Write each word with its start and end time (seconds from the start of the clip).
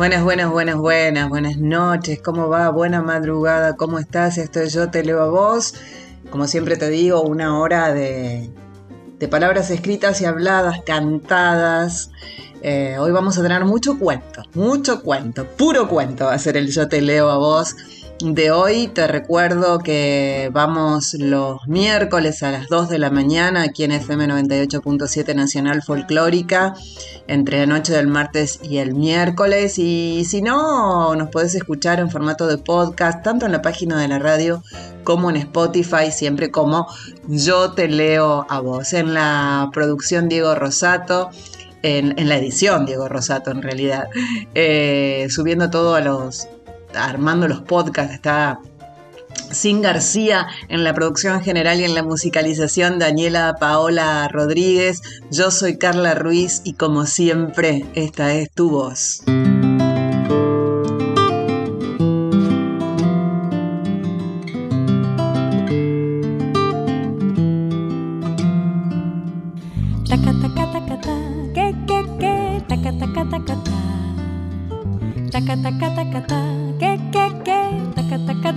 Buenas, 0.00 0.24
buenas, 0.24 0.50
buenas, 0.50 0.76
buenas, 0.76 1.28
buenas 1.28 1.58
noches. 1.58 2.22
¿Cómo 2.22 2.48
va? 2.48 2.70
Buena 2.70 3.02
madrugada. 3.02 3.76
¿Cómo 3.76 3.98
estás? 3.98 4.38
Esto 4.38 4.60
es 4.60 4.72
Yo 4.72 4.90
Te 4.90 5.04
Leo 5.04 5.20
a 5.20 5.28
Vos. 5.28 5.74
Como 6.30 6.46
siempre 6.46 6.78
te 6.78 6.88
digo, 6.88 7.20
una 7.20 7.58
hora 7.58 7.92
de, 7.92 8.50
palabras 9.30 9.70
escritas 9.70 10.22
y 10.22 10.24
habladas, 10.24 10.80
cantadas. 10.86 12.12
Eh, 12.62 12.96
hoy 12.98 13.12
vamos 13.12 13.36
a 13.36 13.42
tener 13.42 13.66
mucho 13.66 13.98
cuento, 13.98 14.42
mucho 14.54 15.02
cuento, 15.02 15.44
puro 15.44 15.86
cuento 15.86 16.24
va 16.24 16.32
a 16.32 16.38
ser 16.38 16.56
el 16.56 16.70
Yo 16.70 16.88
Te 16.88 17.02
Leo 17.02 17.28
a 17.28 17.36
Vos 17.36 17.76
de 18.22 18.50
hoy. 18.50 18.88
Te 18.88 19.06
recuerdo 19.06 19.78
que 19.78 20.50
vamos 20.52 21.14
los 21.14 21.66
miércoles 21.66 22.42
a 22.42 22.50
las 22.50 22.68
2 22.68 22.90
de 22.90 22.98
la 22.98 23.10
mañana 23.10 23.62
aquí 23.62 23.84
en 23.84 23.92
FM 23.92 24.26
98.7 24.26 25.34
Nacional 25.34 25.82
Folclórica, 25.82 26.74
entre 27.28 27.60
la 27.60 27.66
noche 27.66 27.94
del 27.94 28.08
martes 28.08 28.60
y 28.62 28.76
el 28.78 28.94
miércoles. 28.94 29.78
Y 29.78 30.24
si 30.26 30.42
no, 30.42 31.14
nos 31.14 31.30
podés 31.30 31.54
escuchar 31.54 31.98
en 31.98 32.10
formato 32.10 32.46
de 32.46 32.58
podcast, 32.58 33.22
tanto 33.22 33.46
en 33.46 33.52
la 33.52 33.62
página 33.62 33.98
de 33.98 34.08
la 34.08 34.18
radio 34.18 34.62
como 35.02 35.30
en 35.30 35.36
Spotify, 35.36 36.12
siempre 36.12 36.50
como 36.50 36.86
yo 37.26 37.72
te 37.72 37.88
leo 37.88 38.46
a 38.50 38.60
vos. 38.60 38.92
En 38.92 39.14
la 39.14 39.70
producción 39.72 40.28
Diego 40.28 40.54
Rosato. 40.54 41.30
En, 41.82 42.14
la 42.28 42.36
edición 42.36 42.84
Diego 42.84 43.08
Rosato 43.08 43.50
en 43.50 43.62
realidad, 43.62 44.08
eh, 44.54 45.28
subiendo 45.30 45.70
todo 45.70 45.94
a 45.94 46.02
los, 46.02 46.46
armando 46.94 47.48
los 47.48 47.62
podcasts, 47.62 48.14
está 48.14 48.60
Sin 49.50 49.82
García 49.82 50.46
en 50.68 50.84
la 50.84 50.94
producción 50.94 51.40
general 51.42 51.80
y 51.80 51.84
en 51.84 51.94
la 51.94 52.02
musicalización, 52.02 52.98
Daniela 52.98 53.56
Paola 53.58 54.28
Rodríguez, 54.28 55.02
yo 55.30 55.50
soy 55.50 55.78
Carla 55.78 56.14
Ruiz 56.14 56.62
y 56.64 56.74
como 56.74 57.06
siempre, 57.06 57.84
esta 57.94 58.34
es 58.34 58.50
tu 58.50 58.70
voz. 58.70 59.22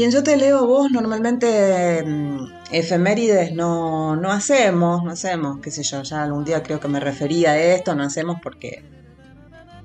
Y 0.00 0.04
en 0.04 0.12
Yo 0.12 0.22
Te 0.22 0.38
Leo 0.38 0.66
Vos 0.66 0.90
normalmente 0.90 2.02
mm, 2.02 2.46
efemérides 2.72 3.52
no, 3.52 4.16
no 4.16 4.32
hacemos, 4.32 5.04
no 5.04 5.10
hacemos, 5.10 5.58
qué 5.60 5.70
sé 5.70 5.82
yo, 5.82 6.02
ya 6.02 6.22
algún 6.22 6.42
día 6.42 6.62
creo 6.62 6.80
que 6.80 6.88
me 6.88 7.00
refería 7.00 7.50
a 7.50 7.58
esto, 7.58 7.94
no 7.94 8.04
hacemos 8.04 8.38
porque 8.42 8.82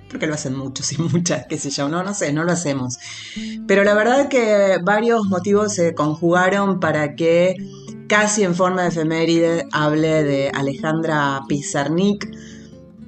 porque 0.09 0.25
lo 0.25 0.35
hacen 0.35 0.55
muchos 0.55 0.93
y 0.93 1.01
muchas, 1.01 1.47
qué 1.47 1.57
sé 1.57 1.69
yo, 1.69 1.89
no, 1.89 2.01
no 2.01 2.13
sé, 2.13 2.31
no 2.31 2.45
lo 2.45 2.53
hacemos. 2.53 2.97
Pero 3.67 3.83
la 3.83 3.93
verdad 3.93 4.29
que 4.29 4.77
varios 4.81 5.25
motivos 5.25 5.73
se 5.73 5.93
conjugaron 5.93 6.79
para 6.79 7.15
que 7.15 7.57
casi 8.07 8.43
en 8.43 8.55
forma 8.55 8.83
de 8.83 8.87
efeméride 8.87 9.67
hable 9.73 10.23
de 10.23 10.49
Alejandra 10.53 11.41
Pizarnik, 11.49 12.31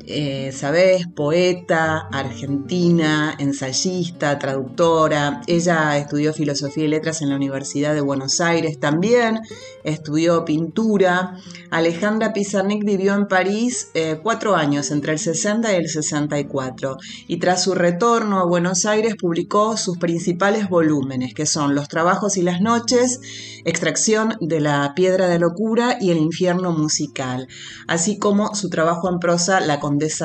eh, 0.10 0.54
sabes, 0.54 1.06
poeta, 1.08 2.08
argentina, 2.14 3.36
ensayista, 3.40 4.40
traductora. 4.40 5.42
Ella 5.48 5.98
estudió 5.98 6.34
filosofía 6.34 6.86
y 6.86 6.88
letras 6.88 7.22
en 7.22 7.30
la 7.30 7.36
Universidad 7.36 7.94
de 7.94 8.00
Buenos 8.00 8.40
Aires 8.40 8.80
también, 8.80 9.40
estudió 9.84 10.46
pintura. 10.46 11.38
Alejandra 11.72 12.32
Pizarnik 12.32 12.86
vivió 12.86 13.16
en 13.16 13.28
París 13.28 13.90
eh, 13.96 14.20
cuatro 14.24 14.56
años, 14.56 14.92
entre 14.92 15.12
el 15.12 15.20
60 15.20 15.74
y 15.74 15.76
el 15.76 15.90
64, 15.90 16.98
y 17.28 17.38
tras 17.38 17.64
su 17.64 17.76
retorno 17.76 18.40
a 18.40 18.46
Buenos 18.46 18.86
Aires 18.86 19.16
publicó 19.20 19.76
sus 19.76 19.98
principales 19.98 20.70
volúmenes, 20.70 21.34
que 21.34 21.46
son 21.46 21.76
Los 21.76 21.90
trabajos 21.90 22.38
y 22.38 22.44
las 22.44 22.62
noches, 22.62 23.20
Extracción 23.66 24.38
de 24.40 24.62
la 24.62 24.94
piedra 24.96 25.28
de 25.28 25.40
locura 25.40 25.98
y 26.00 26.12
El 26.12 26.18
infierno 26.18 26.72
musical, 26.72 27.50
así 27.88 28.18
como 28.18 28.56
su 28.56 28.70
trabajo 28.70 29.10
en 29.10 29.20
prosa 29.20 29.60
La 29.60 29.82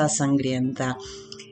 sangrienta. 0.09 0.97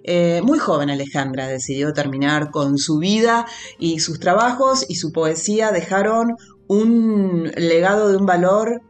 Eh, 0.03 0.41
muy 0.43 0.57
joven 0.57 0.89
Alejandra 0.89 1.47
decidió 1.47 1.93
terminar 1.93 2.49
con 2.49 2.77
su 2.77 2.97
vida 2.97 3.45
y 3.77 3.99
sus 3.99 4.19
trabajos 4.19 4.85
y 4.89 4.95
su 4.95 5.11
poesía 5.11 5.71
dejaron 5.71 6.37
un 6.67 7.51
legado 7.55 8.09
de 8.09 8.17
un 8.17 8.25
valor 8.25 8.81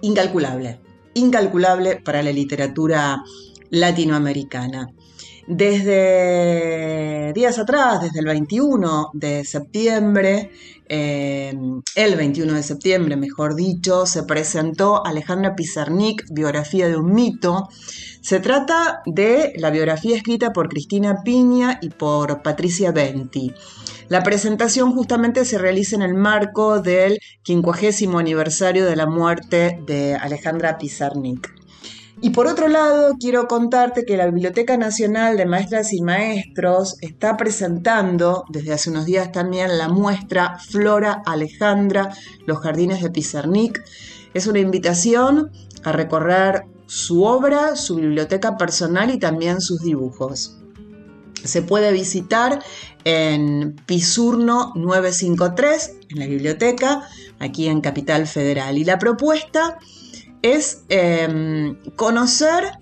incalculable, 0.00 0.80
incalculable 1.14 2.00
para 2.04 2.22
la 2.22 2.32
literatura 2.32 3.22
latinoamericana. 3.70 4.88
Desde 5.48 7.32
días 7.32 7.58
atrás, 7.60 8.00
desde 8.00 8.18
el 8.18 8.26
21 8.26 9.10
de 9.12 9.44
septiembre, 9.44 10.50
eh, 10.88 11.54
el 11.94 12.16
21 12.16 12.54
de 12.54 12.62
septiembre, 12.64 13.16
mejor 13.16 13.54
dicho, 13.54 14.06
se 14.06 14.24
presentó 14.24 15.06
Alejandra 15.06 15.54
Pizarnik, 15.54 16.24
Biografía 16.30 16.88
de 16.88 16.96
un 16.96 17.14
mito. 17.14 17.68
Se 18.20 18.40
trata 18.40 19.02
de 19.06 19.52
la 19.56 19.70
biografía 19.70 20.16
escrita 20.16 20.52
por 20.52 20.68
Cristina 20.68 21.22
Piña 21.22 21.78
y 21.80 21.90
por 21.90 22.42
Patricia 22.42 22.90
Benti. 22.90 23.54
La 24.08 24.24
presentación 24.24 24.92
justamente 24.92 25.44
se 25.44 25.58
realiza 25.58 25.94
en 25.94 26.02
el 26.02 26.14
marco 26.14 26.80
del 26.80 27.18
50 27.44 28.18
aniversario 28.18 28.84
de 28.84 28.96
la 28.96 29.06
muerte 29.06 29.80
de 29.86 30.16
Alejandra 30.16 30.76
Pizarnik. 30.76 31.65
Y 32.22 32.30
por 32.30 32.46
otro 32.46 32.68
lado, 32.68 33.14
quiero 33.20 33.46
contarte 33.46 34.06
que 34.06 34.16
la 34.16 34.26
Biblioteca 34.26 34.78
Nacional 34.78 35.36
de 35.36 35.44
Maestras 35.44 35.92
y 35.92 36.00
Maestros 36.00 36.96
está 37.02 37.36
presentando 37.36 38.44
desde 38.48 38.72
hace 38.72 38.88
unos 38.88 39.04
días 39.04 39.32
también 39.32 39.76
la 39.76 39.88
muestra 39.88 40.58
Flora 40.58 41.22
Alejandra, 41.26 42.14
los 42.46 42.58
jardines 42.60 43.02
de 43.02 43.10
Pizarnik. 43.10 43.84
Es 44.32 44.46
una 44.46 44.60
invitación 44.60 45.50
a 45.84 45.92
recorrer 45.92 46.64
su 46.86 47.22
obra, 47.24 47.76
su 47.76 47.96
biblioteca 47.96 48.56
personal 48.56 49.10
y 49.10 49.18
también 49.18 49.60
sus 49.60 49.82
dibujos. 49.82 50.56
Se 51.44 51.60
puede 51.60 51.92
visitar 51.92 52.62
en 53.04 53.76
Pisurno 53.86 54.72
953, 54.74 55.96
en 56.08 56.18
la 56.18 56.26
biblioteca, 56.26 57.06
aquí 57.38 57.68
en 57.68 57.82
Capital 57.82 58.26
Federal. 58.26 58.78
Y 58.78 58.84
la 58.84 58.98
propuesta 58.98 59.78
es 60.54 60.84
em, 60.88 61.76
conocer 61.96 62.72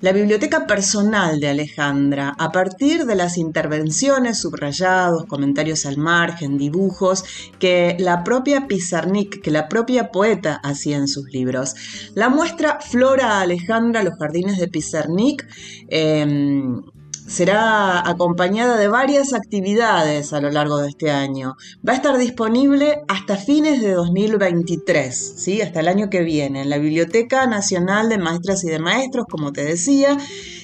la 0.00 0.12
biblioteca 0.12 0.66
personal 0.66 1.40
de 1.40 1.48
Alejandra, 1.48 2.34
a 2.38 2.52
partir 2.52 3.06
de 3.06 3.14
las 3.14 3.38
intervenciones, 3.38 4.38
subrayados, 4.38 5.24
comentarios 5.24 5.86
al 5.86 5.96
margen, 5.96 6.58
dibujos 6.58 7.24
que 7.58 7.96
la 7.98 8.22
propia 8.22 8.66
Pizarnik, 8.66 9.40
que 9.40 9.50
la 9.50 9.68
propia 9.68 10.10
poeta 10.10 10.60
hacía 10.62 10.98
en 10.98 11.08
sus 11.08 11.32
libros. 11.32 11.74
La 12.14 12.28
muestra 12.28 12.78
Flora 12.80 13.40
Alejandra, 13.40 14.02
los 14.02 14.18
jardines 14.18 14.58
de 14.58 14.68
Pizarnik, 14.68 15.46
em, 15.88 16.82
será 17.26 18.08
acompañada 18.08 18.76
de 18.76 18.88
varias 18.88 19.32
actividades 19.32 20.32
a 20.32 20.40
lo 20.40 20.50
largo 20.50 20.78
de 20.78 20.88
este 20.88 21.10
año. 21.10 21.56
Va 21.86 21.92
a 21.92 21.96
estar 21.96 22.16
disponible 22.18 23.02
hasta 23.08 23.36
fines 23.36 23.82
de 23.82 23.92
2023, 23.92 25.34
¿sí? 25.36 25.60
hasta 25.60 25.80
el 25.80 25.88
año 25.88 26.08
que 26.08 26.22
viene, 26.22 26.62
en 26.62 26.70
la 26.70 26.78
Biblioteca 26.78 27.46
Nacional 27.46 28.08
de 28.08 28.18
Maestras 28.18 28.64
y 28.64 28.68
de 28.68 28.78
Maestros, 28.78 29.26
como 29.28 29.52
te 29.52 29.64
decía. 29.64 30.16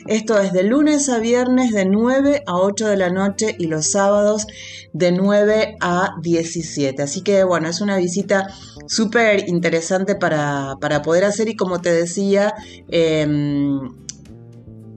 Esto 0.06 0.40
es 0.40 0.52
de 0.52 0.64
lunes 0.64 1.08
a 1.08 1.18
viernes 1.18 1.72
de 1.72 1.84
9 1.84 2.42
a 2.46 2.56
8 2.56 2.88
de 2.88 2.96
la 2.96 3.10
noche 3.10 3.54
y 3.56 3.66
los 3.66 3.86
sábados 3.86 4.46
de 4.92 5.12
9 5.12 5.76
a 5.80 6.16
17. 6.20 7.02
Así 7.02 7.22
que 7.22 7.44
bueno, 7.44 7.68
es 7.68 7.80
una 7.80 7.96
visita 7.96 8.48
súper 8.86 9.48
interesante 9.48 10.16
para, 10.16 10.76
poder 11.04 11.24
hacer 11.24 11.48
y 11.48 11.56
como 11.56 11.80
te 11.80 11.92
decía, 11.92 12.54
em, 12.88 14.01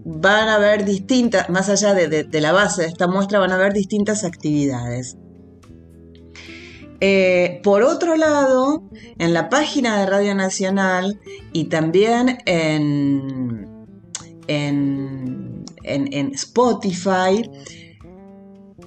van 0.06 0.48
a 0.48 0.56
haber 0.56 0.86
distintas, 0.86 1.50
más 1.50 1.68
allá 1.68 1.96
de, 1.96 2.28
la 2.40 2.52
base 2.52 2.84
de 2.84 2.88
esta 2.90 3.08
muestra, 3.08 3.40
van 3.40 3.52
a 3.52 3.56
haber 3.56 3.74
distintas 3.74 4.24
actividades. 4.24 5.18
Eh, 7.02 7.60
por 7.64 7.82
otro 7.82 8.16
lado, 8.16 8.84
en 9.18 9.34
la 9.34 9.50
página 9.50 10.00
de 10.00 10.06
Radio 10.06 10.36
Nacional 10.36 11.20
y 11.52 11.66
también 11.66 12.38
en, 12.46 13.68
en, 14.48 15.66
Spotify, 16.34 17.50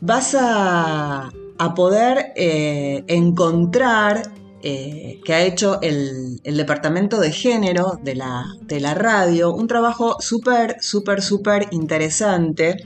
vas 0.00 0.36
a, 0.38 1.30
poder 1.74 2.32
eh, 2.36 3.04
encontrar 3.08 4.22
eh, 4.62 5.20
que 5.24 5.34
ha 5.34 5.42
hecho 5.42 5.80
el, 5.82 6.40
departamento 6.42 7.20
de 7.20 7.32
género 7.32 7.98
de 8.02 8.14
la, 8.16 8.44
de 8.62 8.80
la 8.80 8.94
radio, 8.94 9.54
un 9.54 9.68
trabajo 9.68 10.16
súper, 10.20 10.76
súper, 10.80 11.22
súper 11.22 11.68
interesante 11.70 12.76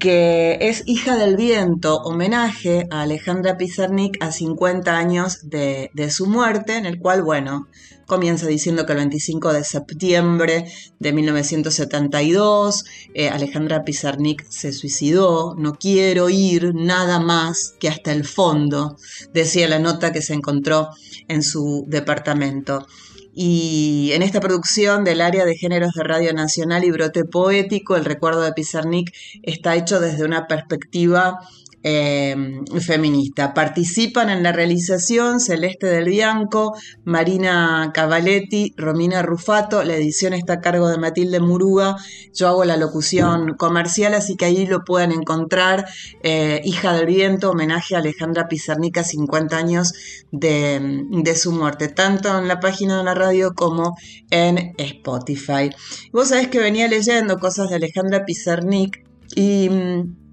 que 0.00 0.56
es 0.62 0.82
Hija 0.86 1.18
del 1.18 1.36
Viento, 1.36 1.98
homenaje 1.98 2.88
a 2.90 3.02
Alejandra 3.02 3.58
Pizarnik 3.58 4.16
a 4.24 4.32
50 4.32 4.96
años 4.96 5.50
de, 5.50 5.90
su 6.10 6.26
muerte, 6.26 6.78
en 6.78 6.86
el 6.86 6.98
cual, 6.98 7.22
bueno, 7.22 7.68
comienza 8.06 8.46
diciendo 8.46 8.86
que 8.86 8.92
el 8.92 8.98
25 8.98 9.52
de 9.52 9.62
septiembre 9.62 10.72
de 10.98 11.12
1972 11.12 12.84
eh, 13.12 13.28
Alejandra 13.28 13.84
Pizarnik 13.84 14.48
se 14.48 14.72
suicidó, 14.72 15.54
no 15.56 15.74
quiero 15.74 16.30
ir 16.30 16.74
nada 16.74 17.20
más 17.20 17.74
que 17.78 17.90
hasta 17.90 18.10
el 18.12 18.24
fondo, 18.24 18.96
decía 19.34 19.68
la 19.68 19.78
nota 19.78 20.12
que 20.12 20.22
se 20.22 20.32
encontró 20.32 20.88
en 21.28 21.42
su 21.42 21.84
departamento. 21.88 22.86
Y 23.32 24.10
en 24.12 24.22
esta 24.22 24.40
producción 24.40 25.04
del 25.04 25.20
área 25.20 25.44
de 25.44 25.56
géneros 25.56 25.92
de 25.92 26.02
Radio 26.02 26.32
Nacional 26.32 26.84
y 26.84 26.90
Brote 26.90 27.24
Poético, 27.24 27.96
el 27.96 28.04
recuerdo 28.04 28.42
de 28.42 28.52
Pizarnik 28.52 29.14
está 29.42 29.76
hecho 29.76 30.00
desde 30.00 30.24
una 30.24 30.46
perspectiva 30.46 31.40
Em, 31.82 32.62
feminista. 32.82 33.54
Participan 33.54 34.28
en 34.28 34.42
la 34.42 34.52
realización 34.52 35.40
Celeste 35.40 35.86
del 35.86 36.10
Bianco, 36.10 36.76
Marina 37.04 37.90
Cavaletti, 37.94 38.74
Romina 38.76 39.22
Rufato, 39.22 39.82
la 39.82 39.94
edición 39.94 40.34
está 40.34 40.54
a 40.54 40.60
cargo 40.60 40.90
de 40.90 40.98
Matilde 40.98 41.40
Muruga, 41.40 41.96
yo 42.34 42.48
hago 42.48 42.66
la 42.66 42.76
locución 42.76 43.54
comercial, 43.54 44.12
así 44.12 44.36
que 44.36 44.44
ahí 44.44 44.66
lo 44.66 44.84
pueden 44.84 45.10
encontrar, 45.10 45.86
eh, 46.22 46.60
Hija 46.64 46.92
del 46.92 47.06
Viento, 47.06 47.50
homenaje 47.52 47.96
a 47.96 48.00
Alejandra 48.00 48.46
Pizarnica, 48.46 49.02
50 49.02 49.56
años 49.56 49.94
de, 50.32 51.06
de, 51.10 51.34
su 51.34 51.50
muerte, 51.50 51.88
tanto 51.88 52.38
en 52.38 52.46
la 52.46 52.60
página 52.60 52.98
de 52.98 53.04
la 53.04 53.14
radio 53.14 53.54
como 53.54 53.96
en 54.30 54.74
Spotify. 54.76 55.70
Vos 56.12 56.28
sabés 56.28 56.48
que 56.48 56.58
venía 56.58 56.88
leyendo 56.88 57.38
cosas 57.38 57.70
de 57.70 57.76
Alejandra 57.76 58.26
Pizarnik 58.26 59.02
y 59.34 59.70
mm, 59.70 60.29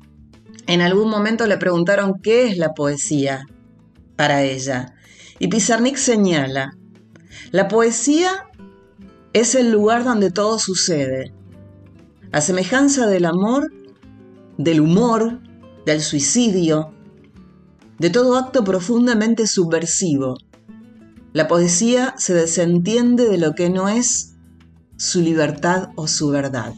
en 0.67 0.81
algún 0.81 1.09
momento 1.09 1.47
le 1.47 1.57
preguntaron 1.57 2.19
qué 2.21 2.47
es 2.47 2.57
la 2.57 2.73
poesía 2.73 3.45
para 4.15 4.43
ella. 4.43 4.93
Y 5.39 5.47
Pizarnik 5.47 5.95
señala, 5.95 6.71
la 7.51 7.67
poesía 7.67 8.47
es 9.33 9.55
el 9.55 9.71
lugar 9.71 10.03
donde 10.03 10.31
todo 10.31 10.59
sucede. 10.59 11.33
A 12.31 12.41
semejanza 12.41 13.07
del 13.07 13.25
amor, 13.25 13.71
del 14.57 14.81
humor, 14.81 15.39
del 15.85 16.01
suicidio, 16.01 16.93
de 17.99 18.09
todo 18.09 18.37
acto 18.37 18.63
profundamente 18.63 19.47
subversivo. 19.47 20.37
La 21.33 21.47
poesía 21.47 22.13
se 22.17 22.33
desentiende 22.33 23.29
de 23.29 23.37
lo 23.37 23.53
que 23.53 23.69
no 23.69 23.87
es 23.87 24.35
su 24.97 25.21
libertad 25.21 25.89
o 25.95 26.07
su 26.07 26.29
verdad. 26.29 26.73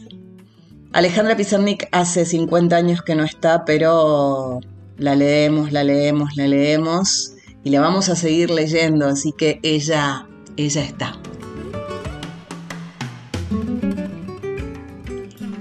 Alejandra 0.92 1.36
Pizarnik 1.36 1.86
hace 1.92 2.26
50 2.26 2.74
años 2.74 3.02
que 3.02 3.14
no 3.14 3.22
está, 3.22 3.64
pero 3.64 4.58
la 4.96 5.14
leemos, 5.14 5.70
la 5.70 5.84
leemos, 5.84 6.30
la 6.34 6.48
leemos 6.48 7.34
y 7.62 7.70
la 7.70 7.80
vamos 7.80 8.08
a 8.08 8.16
seguir 8.16 8.50
leyendo, 8.50 9.06
así 9.06 9.32
que 9.32 9.60
ella, 9.62 10.26
ella 10.56 10.82
está. 10.82 11.16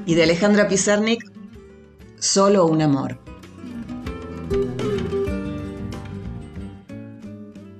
Y 0.07 0.15
de 0.15 0.23
Alejandra 0.23 0.67
Pizarnik, 0.67 1.23
solo 2.17 2.65
un 2.65 2.81
amor. 2.81 3.19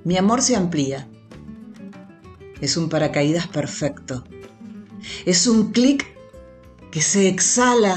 Mi 0.04 0.16
amor 0.16 0.40
se 0.40 0.54
amplía. 0.54 1.08
Es 2.60 2.76
un 2.76 2.88
paracaídas 2.88 3.48
perfecto. 3.48 4.22
Es 5.26 5.48
un 5.48 5.72
clic 5.72 6.19
que 6.90 7.00
se 7.00 7.28
exhala 7.28 7.96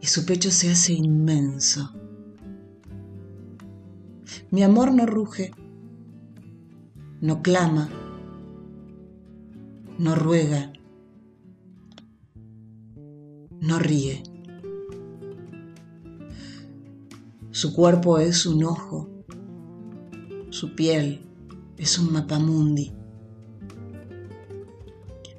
y 0.00 0.06
su 0.06 0.26
pecho 0.26 0.50
se 0.50 0.70
hace 0.70 0.92
inmenso. 0.92 1.92
Mi 4.50 4.62
amor 4.62 4.92
no 4.92 5.06
ruge, 5.06 5.52
no 7.20 7.42
clama, 7.42 7.88
no 9.98 10.14
ruega, 10.14 10.72
no 13.60 13.78
ríe. 13.78 14.22
Su 17.50 17.74
cuerpo 17.74 18.18
es 18.18 18.46
un 18.46 18.64
ojo, 18.64 19.08
su 20.50 20.74
piel 20.74 21.26
es 21.76 21.98
un 21.98 22.12
mapamundi. 22.12 22.97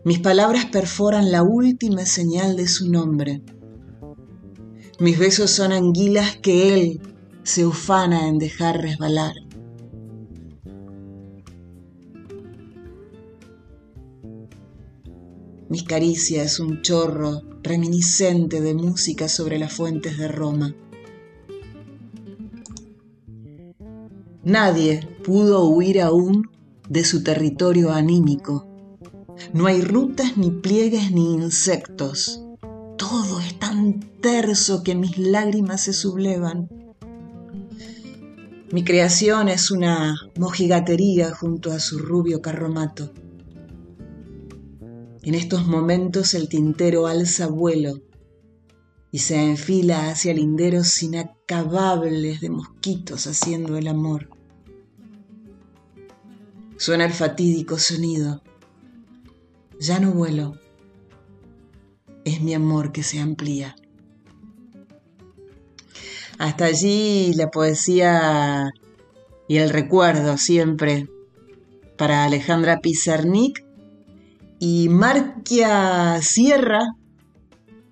Mis 0.06 0.20
palabras 0.20 0.65
perforan 0.65 1.29
la 1.29 1.44
última 1.44 2.06
señal 2.06 2.56
de 2.56 2.70
su 2.70 2.89
nombre. 2.89 3.41
Mis 4.98 5.20
besos 5.20 5.51
son 5.51 5.74
anguilas 5.74 6.38
que 6.38 6.74
él 6.74 7.01
se 7.44 7.65
ufana 7.65 8.29
en 8.29 8.38
dejar 8.38 8.82
resbalar. 8.82 9.34
Mis 15.68 15.84
caricias 15.84 16.62
un 16.62 16.82
chorro 16.82 17.41
reminiscente 17.62 18.62
de 18.62 18.74
música 18.74 19.27
sobre 19.27 19.60
las 19.60 19.74
fuentes 19.74 20.18
de 20.18 20.29
Roma. 20.29 20.74
Nadie 24.46 25.06
pudo 25.25 25.65
huir 25.65 26.01
aún 26.01 26.50
de 26.88 27.03
su 27.03 27.22
territorio 27.22 27.91
anímico 27.91 28.68
no 29.53 29.67
hay 29.67 29.81
rutas, 29.81 30.38
ni 30.38 30.51
pliegues, 30.51 31.12
ni 31.12 31.34
insectos. 31.34 32.43
Todo 32.98 33.39
es 33.39 33.58
tan 33.58 34.00
terso 34.22 34.84
que 34.84 34.96
mis 34.96 35.17
lágrimas 35.17 35.84
se 35.84 35.93
sublevan. 35.93 36.69
Mi 38.72 38.84
creación 38.84 39.50
es 39.50 39.72
una 39.72 40.15
mojigatería 40.38 41.34
junto 41.34 41.72
a 41.72 41.79
su 41.79 41.98
rubio 41.98 42.41
carromato. 42.41 43.12
En 45.24 45.36
estos 45.36 45.65
momentos 45.65 46.34
el 46.34 46.48
tintero 46.50 47.08
alza 47.08 47.48
vuelo 47.48 48.01
y 49.12 49.19
se 49.19 49.41
enfila 49.41 50.10
hacia 50.10 50.34
linderos 50.34 51.01
inacabables 51.01 52.41
de 52.41 52.50
mosquitos 52.50 53.25
haciendo 53.25 53.77
el 53.77 53.88
amor. 53.88 54.29
Suena 56.77 57.05
el 57.05 57.12
fatídico 57.12 57.79
sonido 57.79 58.43
ya 59.79 60.00
no 60.00 60.12
vuelo. 60.12 60.59
Es 62.25 62.41
mi 62.41 62.53
amor 62.53 62.91
que 62.91 63.03
se 63.03 63.19
amplía. 63.19 63.75
Hasta 66.38 66.65
allí 66.65 67.33
la 67.33 67.50
poesía 67.50 68.71
y 69.48 69.57
el 69.57 69.69
recuerdo 69.69 70.38
siempre 70.38 71.09
para 71.98 72.24
Alejandra 72.24 72.79
Pizarnik 72.79 73.65
Y 74.59 74.88
Marquia 74.89 76.21
Sierra 76.21 76.95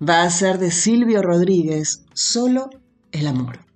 va 0.00 0.22
a 0.22 0.30
ser 0.30 0.58
de 0.58 0.70
Silvio 0.70 1.22
Rodríguez, 1.22 2.04
solo 2.14 2.70
el 3.12 3.26
amor. 3.26 3.67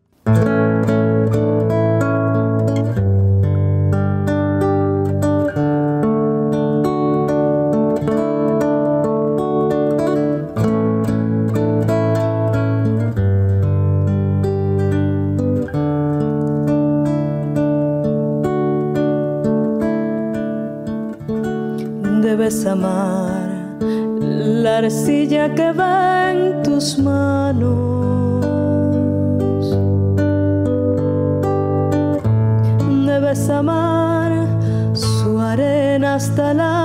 Su 34.94 35.38
arena 35.38 36.14
hasta 36.14 36.54
la 36.54 36.81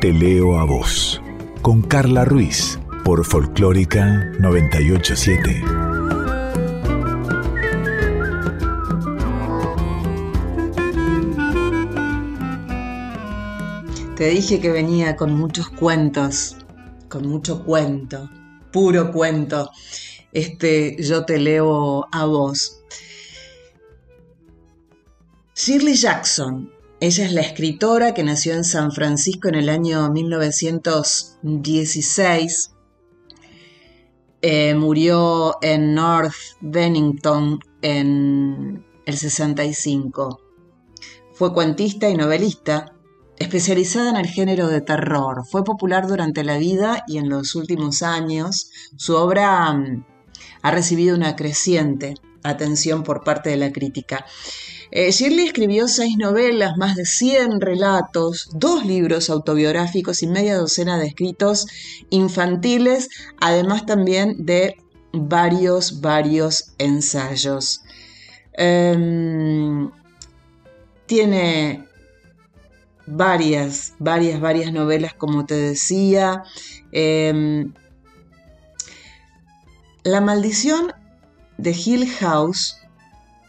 te 0.00 0.12
leo 0.12 0.58
a 0.58 0.64
vos, 0.64 1.20
con 1.60 1.82
Carla 1.82 2.24
Ruiz, 2.24 2.78
por 3.04 3.24
Folclórica 3.24 4.26
987. 4.38 5.64
Te 14.14 14.28
dije 14.28 14.60
que 14.60 14.70
venía 14.70 15.16
con 15.16 15.32
muchos 15.34 15.68
cuentos, 15.68 16.56
con 17.08 17.26
mucho 17.26 17.64
cuento, 17.64 18.30
puro 18.70 19.10
cuento. 19.10 19.70
Este, 20.30 20.96
yo 21.02 21.24
te 21.24 21.38
leo 21.38 22.06
a 22.12 22.24
vos. 22.24 22.84
Shirley 25.56 25.94
Jackson 25.94 26.77
ella 27.00 27.24
es 27.24 27.32
la 27.32 27.42
escritora 27.42 28.12
que 28.12 28.24
nació 28.24 28.54
en 28.54 28.64
San 28.64 28.90
Francisco 28.90 29.46
en 29.48 29.54
el 29.54 29.68
año 29.68 30.10
1916. 30.10 32.72
Eh, 34.42 34.74
murió 34.74 35.58
en 35.62 35.94
North 35.94 36.34
Bennington 36.60 37.60
en 37.82 38.84
el 39.06 39.16
65. 39.16 40.40
Fue 41.34 41.54
cuentista 41.54 42.08
y 42.08 42.16
novelista, 42.16 42.96
especializada 43.36 44.10
en 44.10 44.16
el 44.16 44.26
género 44.26 44.66
de 44.66 44.80
terror. 44.80 45.46
Fue 45.48 45.62
popular 45.62 46.08
durante 46.08 46.42
la 46.42 46.58
vida 46.58 47.04
y 47.06 47.18
en 47.18 47.28
los 47.28 47.54
últimos 47.54 48.02
años 48.02 48.72
su 48.96 49.14
obra 49.14 49.72
mm, 49.72 50.04
ha 50.62 50.70
recibido 50.72 51.14
una 51.14 51.36
creciente 51.36 52.14
atención 52.42 53.04
por 53.04 53.22
parte 53.22 53.50
de 53.50 53.56
la 53.56 53.70
crítica. 53.70 54.26
Eh, 54.90 55.10
Shirley 55.10 55.46
escribió 55.46 55.86
seis 55.86 56.16
novelas, 56.16 56.76
más 56.78 56.96
de 56.96 57.04
100 57.04 57.60
relatos, 57.60 58.48
dos 58.54 58.86
libros 58.86 59.28
autobiográficos 59.28 60.22
y 60.22 60.26
media 60.26 60.56
docena 60.56 60.98
de 60.98 61.06
escritos 61.06 61.66
infantiles, 62.08 63.08
además 63.40 63.84
también 63.84 64.46
de 64.46 64.76
varios, 65.12 66.00
varios 66.00 66.72
ensayos. 66.78 67.82
Em, 68.54 69.90
tiene 71.06 71.86
varias, 73.06 73.94
varias, 73.98 74.40
varias 74.40 74.72
novelas, 74.72 75.12
como 75.14 75.44
te 75.44 75.54
decía. 75.54 76.44
Em, 76.92 77.72
la 80.02 80.20
maldición 80.22 80.92
de 81.58 81.72
Hill 81.72 82.08
House 82.20 82.77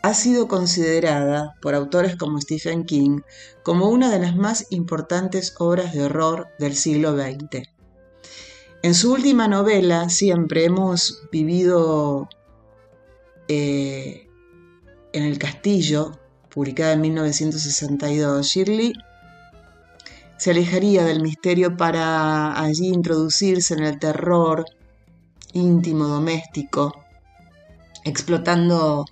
ha 0.02 0.14
sido 0.14 0.48
considerada 0.48 1.56
por 1.62 1.76
autores 1.76 2.16
como 2.16 2.40
Stephen 2.40 2.86
King 2.86 3.22
como 3.64 3.90
una 3.90 4.10
de 4.10 4.20
las 4.20 4.36
más 4.36 4.68
importantes 4.70 5.56
obras 5.60 5.94
de 5.94 6.04
horror 6.04 6.48
del 6.58 6.76
siglo 6.76 7.16
XX. 7.16 7.68
En 8.82 8.94
su 8.94 9.14
última 9.14 9.48
novela, 9.48 10.10
Siempre 10.10 10.64
hemos 10.64 11.24
vivido 11.32 12.30
eh, 13.50 14.28
en 15.12 15.24
el 15.24 15.38
castillo, 15.38 16.18
publicada 16.50 16.94
en 16.94 17.02
1962, 17.02 18.46
Shirley 18.46 18.94
se 20.38 20.52
alejaría 20.52 21.04
del 21.04 21.22
misterio 21.22 21.76
para 21.76 22.58
allí 22.58 22.88
introducirse 22.88 23.74
en 23.74 23.84
el 23.84 24.00
terror 24.00 24.64
íntimo 25.52 26.08
doméstico, 26.08 26.94
explotando 28.06 29.06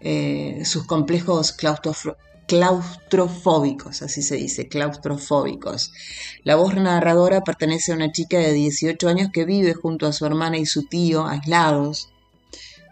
eh, 0.00 0.62
sus 0.64 0.86
complejos 0.86 1.56
claustrofóbicos, 2.46 4.02
así 4.02 4.22
se 4.22 4.36
dice, 4.36 4.68
claustrofóbicos. 4.68 5.92
La 6.44 6.56
voz 6.56 6.74
narradora 6.74 7.42
pertenece 7.42 7.92
a 7.92 7.96
una 7.96 8.12
chica 8.12 8.38
de 8.38 8.52
18 8.52 9.08
años 9.08 9.30
que 9.32 9.44
vive 9.44 9.74
junto 9.74 10.06
a 10.06 10.12
su 10.12 10.24
hermana 10.26 10.58
y 10.58 10.66
su 10.66 10.86
tío, 10.86 11.26
aislados 11.26 12.10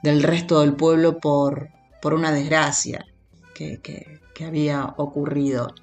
del 0.02 0.22
resto 0.22 0.60
del 0.60 0.74
pueblo 0.74 1.18
por, 1.18 1.70
por 2.02 2.14
una 2.14 2.32
desgracia 2.32 3.06
que, 3.54 3.80
que 3.80 4.44
había 4.44 4.94
ocurrido. 4.96 5.74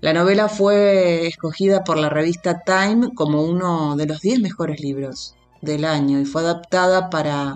La 0.00 0.12
novela 0.12 0.48
fue 0.48 1.26
escogida 1.26 1.84
por 1.84 1.98
la 1.98 2.08
revista 2.08 2.62
Time 2.64 3.10
como 3.14 3.42
uno 3.42 3.96
de 3.96 4.06
los 4.06 4.20
10 4.20 4.40
mejores 4.40 4.80
libros 4.80 5.34
del 5.60 5.84
año 5.84 6.18
y 6.20 6.24
fue 6.24 6.40
adaptada 6.40 7.10
para 7.10 7.54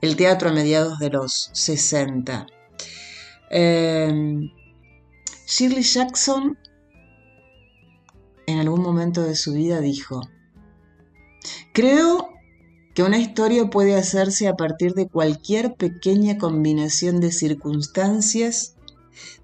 el 0.00 0.16
teatro 0.16 0.50
a 0.50 0.52
mediados 0.52 0.98
de 0.98 1.10
los 1.10 1.50
60. 1.52 2.46
Em, 3.50 4.50
Shirley 5.46 5.82
Jackson 5.82 6.58
en 8.46 8.58
algún 8.58 8.82
momento 8.82 9.22
de 9.22 9.36
su 9.36 9.52
vida 9.54 9.80
dijo, 9.80 10.20
creo 11.72 12.28
que 12.94 13.02
una 13.02 13.18
historia 13.18 13.68
puede 13.70 13.96
hacerse 13.96 14.48
a 14.48 14.54
partir 14.54 14.94
de 14.94 15.08
cualquier 15.08 15.74
pequeña 15.74 16.38
combinación 16.38 17.20
de 17.20 17.32
circunstancias 17.32 18.76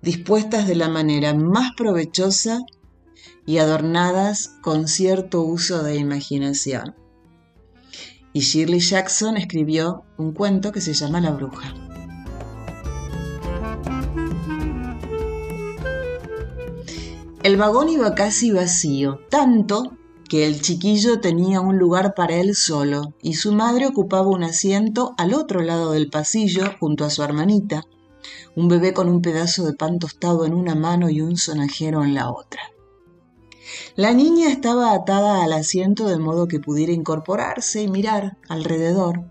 dispuestas 0.03 0.67
de 0.67 0.77
la 0.77 0.89
manera 0.89 1.35
más 1.35 1.73
provechosa 1.77 2.61
y 3.47 3.59
adornadas 3.59 4.57
con 4.63 4.89
cierto 4.89 5.43
uso 5.43 5.83
de 5.83 5.97
imaginación 5.97 6.95
y 8.33 8.41
Shirley 8.41 8.81
Jackson 8.81 9.37
escribió 9.37 10.05
un 10.17 10.33
cuento 10.33 10.73
que 10.73 10.81
se 10.81 10.95
llama 10.95 11.21
La 11.21 11.31
bruja. 11.31 11.75
El 17.43 17.57
vagón 17.57 17.89
iba 17.89 18.15
casi 18.15 18.51
vacío, 18.51 19.21
tanto 19.31 19.97
que 20.29 20.47
el 20.47 20.61
chiquillo 20.61 21.21
tenía 21.21 21.61
un 21.61 21.79
lugar 21.79 22.15
para 22.15 22.37
él 22.37 22.55
solo 22.55 23.15
y 23.23 23.35
su 23.35 23.53
madre 23.53 23.87
ocupaba 23.87 24.29
un 24.29 24.45
asiento 24.45 25.15
al 25.17 25.35
otro 25.35 25.61
lado 25.61 25.93
del 25.93 26.11
pasillo 26.11 26.65
junto 26.79 27.05
a 27.05 27.11
su 27.11 27.23
hermanita, 27.23 27.85
un 28.55 28.69
bebé 28.69 28.93
con 28.93 29.09
un 29.09 29.23
pedazo 29.23 29.65
de 29.65 29.73
pan 29.73 29.99
tostado 29.99 30.45
en 30.45 30.55
una 30.55 30.75
mano 30.75 31.09
y 31.09 31.21
un 31.21 31.37
sonajero 31.37 32.05
en 32.05 32.15
la 32.15 32.31
otra. 32.31 32.61
La 33.97 34.13
niña 34.13 34.51
estaba 34.51 34.93
atada 34.93 35.45
al 35.45 35.53
asiento 35.53 36.09
de 36.09 36.19
modo 36.19 36.49
que 36.49 36.61
pudiera 36.61 36.93
incorporarse 36.93 37.83
y 37.83 37.89
mirar 37.89 38.39
alrededor, 38.49 39.25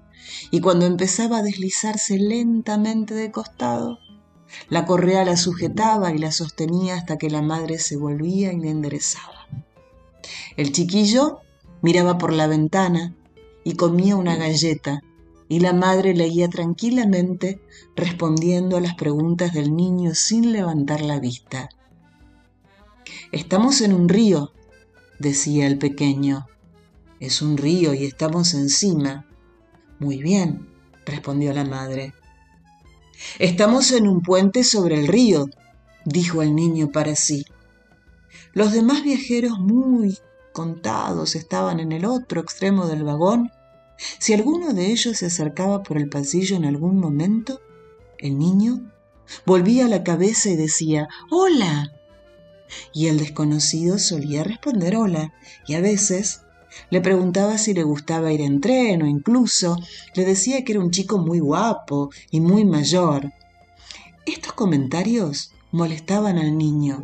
y 0.52 0.62
cuando 0.62 0.86
empezaba 0.86 1.40
a 1.40 1.44
deslizarse 1.44 2.18
lentamente 2.18 3.14
de 3.14 3.32
costado, 3.32 4.00
la 4.70 4.86
correa 4.86 5.26
la 5.26 5.38
sujetaba 5.38 6.12
y 6.12 6.18
la 6.18 6.32
sostenía 6.32 6.96
hasta 6.96 7.18
que 7.18 7.30
la 7.30 7.42
madre 7.42 7.78
se 7.80 7.98
volvía 7.98 8.52
y 8.52 8.60
la 8.60 8.70
enderezaba. 8.70 9.48
El 10.58 10.72
chiquillo 10.72 11.40
miraba 11.82 12.18
por 12.18 12.34
la 12.34 12.48
ventana 12.48 13.16
y 13.64 13.76
comía 13.76 14.16
una 14.16 14.36
galleta, 14.36 15.02
y 15.48 15.62
la 15.62 15.74
madre 15.74 16.14
leía 16.14 16.48
tranquilamente 16.48 17.60
respondiendo 17.96 18.78
a 18.78 18.82
las 18.82 18.94
preguntas 18.96 19.54
del 19.54 19.76
niño 19.76 20.14
sin 20.14 20.52
levantar 20.52 21.02
la 21.02 21.20
vista. 21.20 21.70
Estamos 23.32 23.82
en 23.82 23.94
un 23.94 24.10
río, 24.10 24.54
decía 25.20 25.68
el 25.68 25.78
pequeño. 25.78 26.48
Es 27.20 27.44
un 27.44 27.58
río 27.58 27.94
y 27.94 28.06
estamos 28.06 28.56
encima. 28.56 29.28
Muy 30.00 30.18
bien, 30.18 30.68
respondió 31.06 31.54
la 31.54 31.64
madre. 31.64 32.16
Estamos 33.38 33.92
en 33.92 34.08
un 34.08 34.22
puente 34.22 34.64
sobre 34.64 35.00
el 35.00 35.08
río, 35.08 35.48
dijo 36.06 36.42
el 36.42 36.56
niño 36.56 36.92
para 36.92 37.16
sí. 37.16 37.46
Los 38.54 38.72
demás 38.72 39.04
viajeros 39.04 39.60
muy 39.60 40.18
contados 40.52 41.36
estaban 41.36 41.80
en 41.80 41.92
el 41.92 42.06
otro 42.06 42.42
extremo 42.42 42.88
del 42.88 43.04
vagón. 43.04 43.52
Si 44.18 44.34
alguno 44.34 44.74
de 44.74 44.88
ellos 44.88 45.18
se 45.18 45.28
acercaba 45.28 45.84
por 45.84 45.98
el 45.98 46.10
pasillo 46.10 46.56
en 46.56 46.66
algún 46.66 46.98
momento, 46.98 47.62
el 48.18 48.40
niño 48.40 48.92
volvía 49.46 49.88
la 49.88 50.04
cabeza 50.04 50.50
y 50.50 50.56
decía 50.56 51.08
Hola 51.30 51.94
y 52.94 53.08
el 53.08 53.20
desconocido 53.20 54.00
solía 54.00 54.44
responder 54.44 54.96
hola 54.96 55.34
y 55.68 55.76
a 55.76 55.82
veces 55.82 56.42
le 56.90 57.02
preguntaba 57.02 57.58
si 57.58 57.74
le 57.74 57.84
gustaba 57.84 58.32
ir 58.32 58.42
en 58.42 58.62
tren 58.62 59.02
o 59.02 59.08
incluso 59.08 59.78
le 60.16 60.26
decía 60.26 60.64
que 60.64 60.74
era 60.74 60.82
un 60.82 60.92
chico 60.92 61.18
muy 61.18 61.40
guapo 61.40 62.10
y 62.32 62.42
muy 62.42 62.66
mayor. 62.66 63.32
Estos 64.26 64.54
comentarios 64.54 65.52
molestaban 65.72 66.38
al 66.38 66.58
niño 66.58 67.04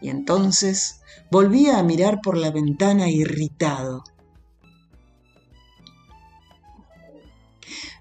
y 0.00 0.08
entonces 0.08 1.00
volvía 1.30 1.78
a 1.78 1.82
mirar 1.82 2.20
por 2.22 2.36
la 2.36 2.50
ventana 2.50 3.08
irritado. 3.08 4.04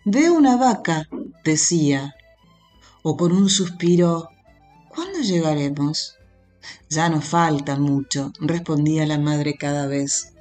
Veo 0.06 0.34
una 0.34 0.58
vaca, 0.58 1.08
decía, 1.46 2.14
o 3.04 3.16
con 3.16 3.32
un 3.32 3.50
suspiro, 3.50 4.30
¿cuándo 4.90 5.20
llegaremos? 5.20 6.18
Ya 6.90 7.10
no 7.10 7.22
falta 7.22 7.78
mucho, 7.78 8.32
respondía 8.40 9.06
la 9.06 9.18
madre 9.18 9.56
cada 9.56 9.88
vez. 9.88 10.34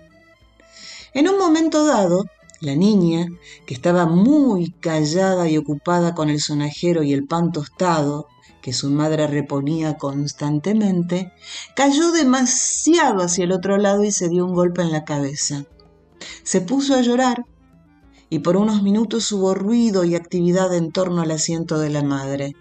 En 1.15 1.29
un 1.29 1.39
momento 1.39 1.85
dado, 1.85 2.25
la 2.61 2.75
niña, 2.75 3.27
que 3.67 3.75
estaba 3.75 4.07
muy 4.07 4.71
callada 4.71 5.49
y 5.49 5.59
ocupada 5.59 6.15
con 6.15 6.31
el 6.31 6.41
sonajero 6.41 7.03
y 7.03 7.13
el 7.13 7.27
pan 7.27 7.53
tostado, 7.53 8.29
que 8.63 8.73
su 8.73 8.89
madre 8.91 9.27
reponía 9.27 9.99
constantemente, 9.99 11.33
cayó 11.75 12.13
demasiado 12.13 13.23
hacia 13.23 13.45
el 13.45 13.53
otro 13.53 13.77
lado 13.77 14.05
y 14.05 14.13
se 14.13 14.29
dio 14.29 14.47
un 14.47 14.55
golpe 14.55 14.83
en 14.83 14.93
la 14.93 15.05
cabeza. 15.05 15.65
Se 16.45 16.61
puso 16.61 16.95
a 16.95 17.03
llorar 17.03 17.45
y 18.31 18.39
por 18.39 18.57
unos 18.57 18.83
minutos 18.83 19.31
hubo 19.33 19.55
ruido 19.55 20.05
y 20.05 20.15
actividad 20.15 20.73
en 20.75 20.93
torno 20.93 21.21
al 21.21 21.33
asiento 21.33 21.79
de 21.79 21.91
la 21.91 22.03
madre. 22.03 22.55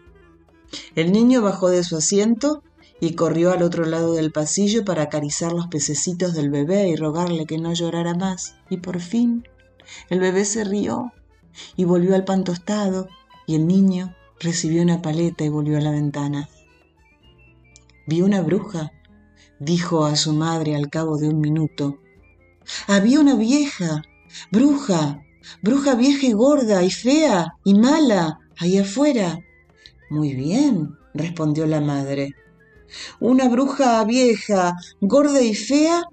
El 0.96 1.12
niño 1.12 1.42
bajó 1.42 1.70
de 1.70 1.84
su 1.84 1.98
asiento 1.98 2.64
y 3.02 3.16
corrió 3.16 3.52
al 3.52 3.64
otro 3.64 3.84
lado 3.86 4.14
del 4.14 4.32
pasillo 4.32 4.86
para 4.86 5.02
acariciar 5.02 5.54
los 5.54 5.68
pececitos 5.68 6.36
del 6.36 6.52
bebé 6.52 6.88
y 6.88 6.96
rogarle 6.96 7.48
que 7.48 7.58
no 7.58 7.74
llorara 7.74 8.14
más. 8.14 8.56
Y 8.70 8.78
por 8.78 9.02
fin 9.02 9.44
el 10.10 10.20
bebé 10.20 10.46
se 10.46 10.64
rió 10.64 11.12
y 11.76 11.84
volvió 11.84 12.14
al 12.14 12.24
pan 12.24 12.44
tostado 12.44 13.10
y 13.48 13.56
el 13.56 13.68
niño 13.68 14.16
recibió 14.40 14.84
una 14.84 15.02
paleta 15.02 15.44
y 15.44 15.50
volvió 15.50 15.80
a 15.80 15.82
la 15.82 15.90
ventana. 15.90 16.48
Vi 18.06 18.22
una 18.22 18.42
bruja, 18.42 18.92
dijo 19.60 20.06
a 20.06 20.16
su 20.16 20.34
madre 20.34 20.76
al 20.76 20.92
cabo 20.92 21.18
de 21.18 21.28
un 21.28 21.42
minuto. 21.42 21.98
Había 22.86 23.20
una 23.20 23.34
vieja, 23.34 24.04
bruja, 24.52 25.24
bruja 25.64 25.96
vieja 25.96 26.28
y 26.28 26.34
gorda 26.34 26.84
y 26.84 26.92
fea 26.92 27.56
y 27.64 27.74
mala, 27.74 28.38
ahí 28.60 28.78
afuera. 28.78 29.40
Muy 30.12 30.36
bien, 30.36 30.92
respondió 31.16 31.66
la 31.66 31.82
madre 31.82 32.36
una 33.20 33.48
bruja 33.50 34.04
vieja, 34.04 34.76
gorda 35.00 35.42
y 35.42 35.56
fea, 35.56 36.04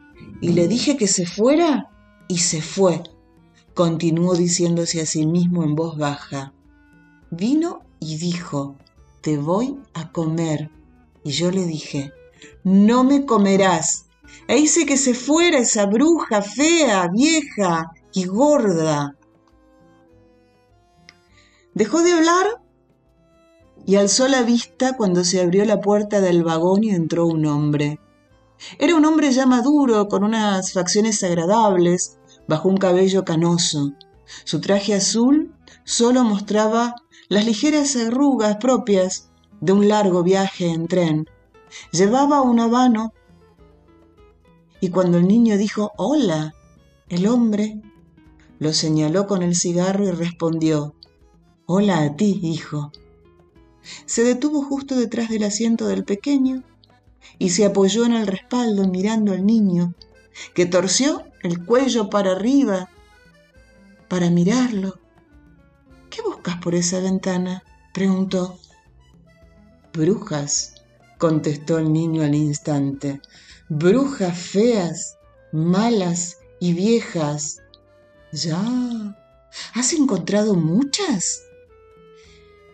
y 0.40 0.50
le 0.50 0.68
dije 0.68 0.96
que 0.96 1.08
se 1.08 1.26
fuera, 1.26 1.90
y 2.28 2.38
se 2.38 2.62
fue. 2.62 3.02
Continuó 3.74 4.34
diciéndose 4.34 5.00
a 5.00 5.06
sí 5.06 5.26
mismo 5.26 5.64
en 5.64 5.74
voz 5.74 5.96
baja. 5.96 6.52
Vino 7.30 7.80
y 8.00 8.16
dijo, 8.18 8.76
te 9.20 9.36
voy 9.36 9.78
a 9.94 10.10
comer. 10.12 10.70
Y 11.24 11.30
yo 11.30 11.50
le 11.50 11.64
dije, 11.64 12.12
no 12.64 13.04
me 13.04 13.24
comerás. 13.24 14.06
E 14.46 14.58
hice 14.58 14.86
que 14.86 14.96
se 14.96 15.14
fuera 15.14 15.58
esa 15.58 15.86
bruja 15.86 16.42
fea, 16.42 17.08
vieja 17.12 17.92
y 18.12 18.24
gorda. 18.24 19.16
Dejó 21.74 22.02
de 22.02 22.12
hablar 22.12 22.46
y 23.88 23.96
alzó 23.96 24.28
la 24.28 24.42
vista 24.42 24.98
cuando 24.98 25.24
se 25.24 25.40
abrió 25.40 25.64
la 25.64 25.80
puerta 25.80 26.20
del 26.20 26.44
vagón 26.44 26.84
y 26.84 26.90
entró 26.90 27.26
un 27.26 27.46
hombre. 27.46 27.98
Era 28.78 28.94
un 28.94 29.06
hombre 29.06 29.32
ya 29.32 29.46
maduro, 29.46 30.08
con 30.08 30.24
unas 30.24 30.74
facciones 30.74 31.24
agradables, 31.24 32.18
bajo 32.46 32.68
un 32.68 32.76
cabello 32.76 33.24
canoso. 33.24 33.94
Su 34.44 34.60
traje 34.60 34.92
azul 34.92 35.54
solo 35.84 36.22
mostraba 36.22 36.96
las 37.30 37.46
ligeras 37.46 37.96
arrugas 37.96 38.56
propias 38.56 39.30
de 39.62 39.72
un 39.72 39.88
largo 39.88 40.22
viaje 40.22 40.68
en 40.68 40.86
tren. 40.86 41.26
Llevaba 41.90 42.42
un 42.42 42.60
habano 42.60 43.14
y 44.82 44.90
cuando 44.90 45.16
el 45.16 45.26
niño 45.26 45.56
dijo 45.56 45.92
hola, 45.96 46.52
el 47.08 47.26
hombre 47.26 47.80
lo 48.58 48.74
señaló 48.74 49.26
con 49.26 49.42
el 49.42 49.56
cigarro 49.56 50.04
y 50.04 50.10
respondió, 50.10 50.94
hola 51.64 52.02
a 52.02 52.16
ti, 52.16 52.38
hijo. 52.42 52.92
Se 54.06 54.24
detuvo 54.24 54.62
justo 54.62 54.96
detrás 54.96 55.28
del 55.28 55.44
asiento 55.44 55.86
del 55.88 56.04
pequeño 56.04 56.62
y 57.38 57.50
se 57.50 57.64
apoyó 57.64 58.04
en 58.04 58.12
el 58.12 58.26
respaldo 58.26 58.86
mirando 58.88 59.32
al 59.32 59.44
niño, 59.44 59.94
que 60.54 60.66
torció 60.66 61.24
el 61.42 61.64
cuello 61.64 62.10
para 62.10 62.32
arriba 62.32 62.90
para 64.08 64.30
mirarlo. 64.30 64.98
¿Qué 66.10 66.22
buscas 66.22 66.56
por 66.56 66.74
esa 66.74 67.00
ventana? 67.00 67.62
preguntó. 67.92 68.58
Brujas, 69.92 70.74
contestó 71.18 71.78
el 71.78 71.92
niño 71.92 72.22
al 72.22 72.34
instante. 72.34 73.20
Brujas 73.68 74.38
feas, 74.38 75.18
malas 75.52 76.38
y 76.60 76.72
viejas. 76.72 77.60
Ya. 78.32 78.62
¿Has 79.74 79.92
encontrado 79.92 80.54
muchas? 80.54 81.42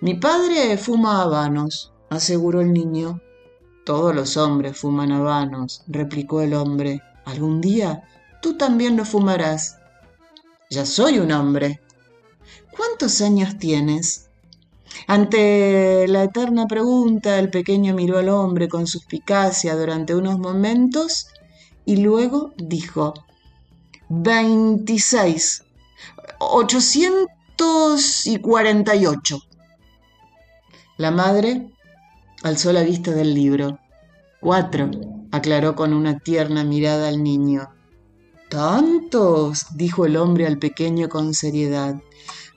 Mi 0.05 0.13
padre 0.13 0.77
fuma 0.77 1.23
habanos, 1.23 1.95
aseguró 2.11 2.61
el 2.61 2.75
niño. 2.75 3.23
Todos 3.87 4.15
los 4.15 4.37
hombres 4.37 4.77
fuman 4.77 5.13
habanos, 5.13 5.83
replicó 5.87 6.43
el 6.43 6.53
hombre. 6.53 7.01
Algún 7.25 7.63
día 7.63 8.03
tú 8.43 8.59
también 8.59 8.99
lo 8.99 9.07
fumarás. 9.07 9.79
Ya 10.69 10.85
soy 10.85 11.21
un 11.21 11.33
hombre. 11.33 11.81
¿Cuántos 12.71 13.23
años 13.23 13.57
tienes? 13.57 14.29
Ante 15.07 16.07
la 16.07 16.25
eterna 16.25 16.67
pregunta, 16.67 17.39
el 17.39 17.49
pequeño 17.49 17.95
miró 17.95 18.19
al 18.19 18.29
hombre 18.29 18.69
con 18.69 18.87
suspicacia 18.87 19.75
durante 19.75 20.15
unos 20.15 20.39
momentos 20.39 21.29
y 21.87 21.97
luego 21.97 22.53
dijo, 22.59 23.15
26, 24.11 25.65
848. 26.41 29.39
La 30.97 31.11
madre 31.11 31.71
alzó 32.45 32.73
la 32.73 32.83
vista 32.83 33.11
del 33.11 33.35
libro. 33.35 33.81
Cuatro, 34.41 34.91
aclaró 35.33 35.75
con 35.75 35.93
una 35.93 36.21
tierna 36.21 36.63
mirada 36.63 37.09
al 37.09 37.23
niño. 37.25 37.69
¿Tantos? 38.49 39.67
dijo 39.75 40.07
el 40.07 40.17
hombre 40.17 40.47
al 40.47 40.59
pequeño 40.59 41.09
con 41.09 41.35
seriedad. 41.35 41.97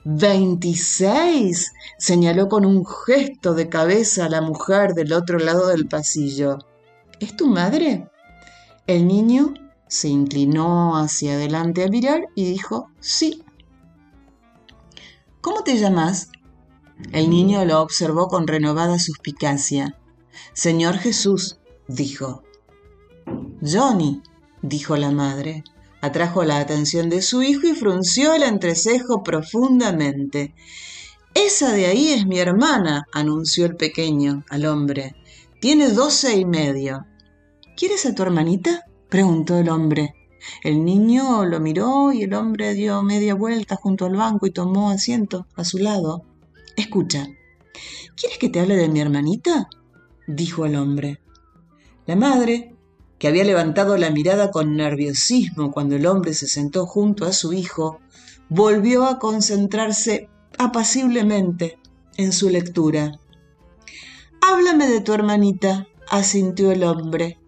Veintiséis, 0.04 1.72
señaló 1.98 2.48
con 2.48 2.64
un 2.64 2.86
gesto 2.86 3.54
de 3.54 3.68
cabeza 3.68 4.26
a 4.26 4.28
la 4.28 4.40
mujer 4.40 4.94
del 4.94 5.12
otro 5.12 5.40
lado 5.40 5.66
del 5.66 5.88
pasillo. 5.88 6.58
¿Es 7.18 7.36
tu 7.36 7.48
madre? 7.48 8.08
El 8.86 9.08
niño 9.08 9.54
se 9.88 10.06
inclinó 10.06 10.96
hacia 10.96 11.32
adelante 11.32 11.82
a 11.82 11.88
mirar 11.88 12.28
y 12.36 12.44
dijo, 12.44 12.90
sí. 13.00 13.42
¿Cómo 15.40 15.64
te 15.64 15.76
llamas? 15.76 16.30
El 17.12 17.30
niño 17.30 17.64
lo 17.64 17.80
observó 17.80 18.28
con 18.28 18.46
renovada 18.46 18.98
suspicacia. 18.98 19.96
Señor 20.52 20.98
Jesús, 20.98 21.58
dijo. 21.86 22.42
Johnny, 23.62 24.22
dijo 24.62 24.96
la 24.96 25.10
madre. 25.10 25.64
Atrajo 26.00 26.44
la 26.44 26.58
atención 26.58 27.08
de 27.08 27.22
su 27.22 27.42
hijo 27.42 27.66
y 27.66 27.74
frunció 27.74 28.34
el 28.34 28.42
entrecejo 28.42 29.22
profundamente. 29.22 30.54
Esa 31.34 31.72
de 31.72 31.86
ahí 31.86 32.08
es 32.12 32.26
mi 32.26 32.38
hermana, 32.38 33.06
anunció 33.12 33.66
el 33.66 33.76
pequeño 33.76 34.44
al 34.48 34.66
hombre. 34.66 35.16
Tiene 35.60 35.90
doce 35.90 36.36
y 36.36 36.44
medio. 36.44 37.06
¿Quieres 37.76 38.06
a 38.06 38.14
tu 38.14 38.22
hermanita? 38.22 38.84
preguntó 39.08 39.58
el 39.58 39.68
hombre. 39.70 40.14
El 40.62 40.84
niño 40.84 41.44
lo 41.44 41.58
miró 41.58 42.12
y 42.12 42.22
el 42.22 42.34
hombre 42.34 42.74
dio 42.74 43.02
media 43.02 43.34
vuelta 43.34 43.76
junto 43.76 44.06
al 44.06 44.16
banco 44.16 44.46
y 44.46 44.52
tomó 44.52 44.90
asiento 44.90 45.46
a 45.56 45.64
su 45.64 45.78
lado. 45.78 46.24
Escucha, 46.78 47.26
¿quieres 48.14 48.38
que 48.38 48.48
te 48.48 48.60
hable 48.60 48.76
de 48.76 48.88
mi 48.88 49.00
hermanita? 49.00 49.68
dijo 50.28 50.64
el 50.64 50.76
hombre. 50.76 51.20
La 52.06 52.14
madre, 52.14 52.72
que 53.18 53.26
había 53.26 53.42
levantado 53.42 53.96
la 53.96 54.10
mirada 54.10 54.52
con 54.52 54.76
nerviosismo 54.76 55.72
cuando 55.72 55.96
el 55.96 56.06
hombre 56.06 56.34
se 56.34 56.46
sentó 56.46 56.86
junto 56.86 57.24
a 57.24 57.32
su 57.32 57.52
hijo, 57.52 57.98
volvió 58.48 59.06
a 59.06 59.18
concentrarse 59.18 60.28
apaciblemente 60.56 61.80
en 62.16 62.32
su 62.32 62.48
lectura. 62.48 63.18
Háblame 64.40 64.86
de 64.86 65.00
tu 65.00 65.12
hermanita, 65.12 65.88
asintió 66.08 66.70
el 66.70 66.84
hombre. 66.84 67.40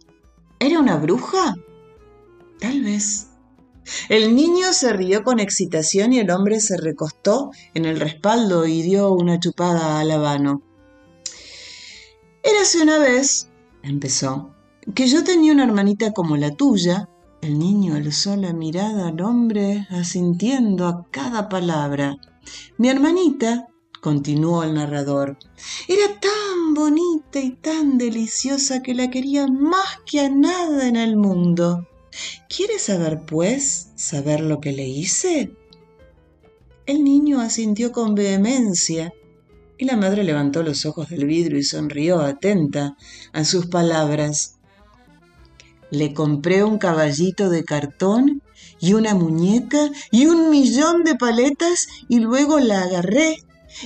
¿Era 0.59 0.81
una 0.81 0.97
bruja? 0.97 1.55
Tal 2.59 2.83
vez. 2.83 3.30
El 4.09 4.35
niño 4.35 4.73
se 4.73 4.93
rió 4.93 5.25
con 5.25 5.41
excitación 5.41 6.13
y 6.13 6.19
el 6.19 6.31
hombre 6.31 6.61
se 6.61 6.77
recostó 6.77 7.51
en 7.75 7.85
el 7.85 7.99
respaldo 7.99 8.67
y 8.67 8.83
dio 8.83 9.13
una 9.13 9.39
chupada 9.39 10.01
al 10.01 10.11
habano. 10.11 10.63
Érase 12.43 12.83
una 12.83 12.99
vez, 12.99 13.51
empezó, 13.83 14.55
que 14.95 15.07
yo 15.07 15.25
tenía 15.25 15.53
una 15.53 15.65
hermanita 15.65 16.13
como 16.13 16.37
la 16.37 16.51
tuya. 16.51 17.09
El 17.43 17.59
niño 17.59 17.95
alzó 17.95 18.37
la 18.37 18.53
mirada 18.53 19.09
al 19.09 19.21
hombre, 19.21 19.87
asintiendo 19.91 20.87
a 20.87 21.07
cada 21.11 21.49
palabra. 21.49 22.17
Mi 22.79 22.89
hermanita, 22.89 23.69
continuó 24.01 24.63
el 24.63 24.75
narrador, 24.75 25.39
era 25.89 26.19
tan 26.21 26.75
bonita 26.75 27.41
y 27.41 27.51
tan 27.53 27.99
deliciosa 27.99 28.83
que 28.83 28.95
la 28.95 29.11
quería 29.11 29.47
más 29.47 30.01
que 30.07 30.21
a 30.21 30.31
nada 30.31 30.89
en 30.89 30.97
el 30.97 31.17
mundo. 31.17 31.87
¿Quieres 32.49 32.83
saber, 32.83 33.23
pues, 33.25 33.91
saber 33.95 34.41
lo 34.41 34.61
que 34.61 34.73
le 34.73 34.87
hice? 34.87 35.53
El 36.87 37.05
niño 37.05 37.41
asintió 37.41 37.93
con 37.93 38.15
vehemencia 38.15 39.13
y 39.79 39.85
la 39.85 39.97
madre 39.97 40.25
levantó 40.25 40.63
los 40.63 40.85
ojos 40.85 41.09
del 41.09 41.25
vidrio 41.25 41.59
y 41.59 41.63
sonrió 41.63 42.21
atenta 42.21 42.97
a 43.33 43.45
sus 43.45 43.67
palabras. 43.67 44.57
Le 45.91 46.13
compré 46.13 46.65
un 46.65 46.79
caballito 46.79 47.49
de 47.49 47.65
cartón 47.65 48.43
y 48.81 48.95
una 48.95 49.15
muñeca 49.15 49.91
y 50.11 50.27
un 50.27 50.51
millón 50.51 51.05
de 51.05 51.15
paletas 51.15 51.87
y 52.09 52.21
luego 52.21 52.59
la 52.59 52.83
agarré 52.83 53.37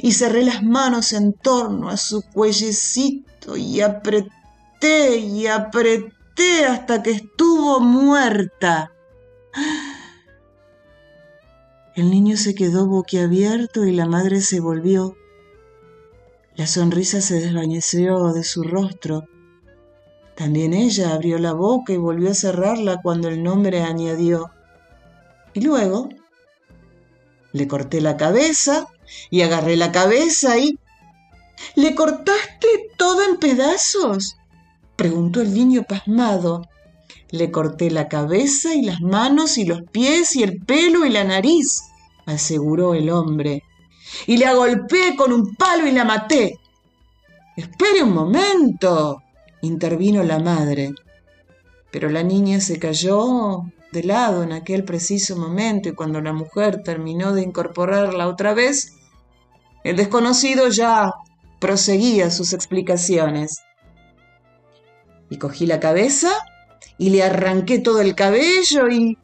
y 0.03 0.13
cerré 0.13 0.45
las 0.45 0.63
manos 0.63 1.13
en 1.13 1.33
torno 1.33 1.91
a 1.91 1.97
su 1.97 2.23
cuellecito 2.23 3.57
y 3.57 3.81
apreté 3.81 5.19
y 5.19 5.47
apreté 5.47 6.13
hasta 6.69 7.03
que 7.03 7.11
estuvo 7.11 7.81
muerta. 7.81 8.93
El 11.95 12.11
niño 12.11 12.37
se 12.37 12.55
quedó 12.55 12.87
boquiabierto 12.87 13.85
y 13.85 13.93
la 13.93 14.07
madre 14.07 14.41
se 14.41 14.61
volvió. 14.61 15.17
La 16.57 16.67
sonrisa 16.67 17.21
se 17.21 17.41
desvaneció 17.41 18.33
de 18.33 18.45
su 18.45 18.63
rostro. 18.65 19.25
También 20.35 20.75
ella 20.75 21.15
abrió 21.15 21.39
la 21.39 21.53
boca 21.53 21.93
y 21.93 21.97
volvió 21.97 22.31
a 22.31 22.35
cerrarla 22.35 23.01
cuando 23.03 23.29
el 23.29 23.43
nombre 23.43 23.83
añadió. 23.83 24.51
Y 25.53 25.61
luego 25.61 26.09
le 27.53 27.69
corté 27.69 28.01
la 28.01 28.17
cabeza 28.17 28.89
y 29.31 29.43
agarré 29.43 29.77
la 29.77 29.93
cabeza 29.93 30.59
y... 30.59 30.79
¿Le 31.77 31.95
cortaste 31.95 32.67
todo 32.99 33.23
en 33.23 33.37
pedazos? 33.39 34.37
Preguntó 34.97 35.41
el 35.41 35.55
niño 35.55 35.83
pasmado. 35.83 36.63
Le 37.31 37.51
corté 37.51 37.91
la 37.91 38.09
cabeza 38.09 38.75
y 38.75 38.83
las 38.83 39.01
manos 39.01 39.59
y 39.59 39.65
los 39.65 39.83
pies 39.83 40.37
y 40.37 40.43
el 40.43 40.61
pelo 40.61 41.05
y 41.05 41.11
la 41.11 41.25
nariz, 41.25 41.83
aseguró 42.27 42.95
el 42.95 43.11
hombre. 43.11 43.63
Y 44.27 44.37
la 44.37 44.55
golpeé 44.55 45.17
con 45.17 45.33
un 45.33 45.55
palo 45.57 45.87
y 45.87 45.93
la 45.93 46.05
maté. 46.05 46.59
Espere 47.57 48.03
un 48.03 48.13
momento, 48.13 49.23
intervino 49.63 50.23
la 50.23 50.39
madre. 50.39 50.93
Pero 51.91 52.09
la 52.09 52.23
niña 52.23 52.61
se 52.61 52.79
cayó 52.79 53.63
de 53.93 54.03
lado 54.05 54.43
en 54.43 54.53
aquel 54.53 54.85
preciso 54.85 55.37
momento 55.37 55.89
y 55.89 55.95
cuando 55.95 56.21
la 56.21 56.33
mujer 56.33 56.83
terminó 56.83 57.33
de 57.33 57.43
incorporarla 57.43 58.29
otra 58.29 58.55
vez, 58.55 58.93
el 59.85 59.97
desconocido 59.97 60.69
ya 60.69 61.13
proseguía 61.61 62.31
sus 62.31 62.53
explicaciones 62.53 63.61
y 65.31 65.39
cogí 65.39 65.67
la 65.67 65.81
cabeza 65.81 66.31
y 66.99 67.11
le 67.11 67.23
arranqué 67.23 67.79
todo 67.79 68.01
el 68.01 68.15
cabello 68.15 68.89
y... 68.89 69.19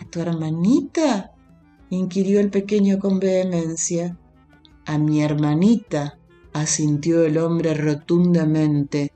¿A 0.00 0.04
tu 0.10 0.20
hermanita? 0.20 1.32
inquirió 1.90 2.40
el 2.40 2.50
pequeño 2.50 2.98
con 2.98 3.18
vehemencia. 3.18 4.16
a 4.86 4.98
mi 4.98 5.22
hermanita, 5.22 6.18
asintió 6.52 7.24
el 7.24 7.38
hombre 7.38 7.74
rotundamente, 7.74 9.12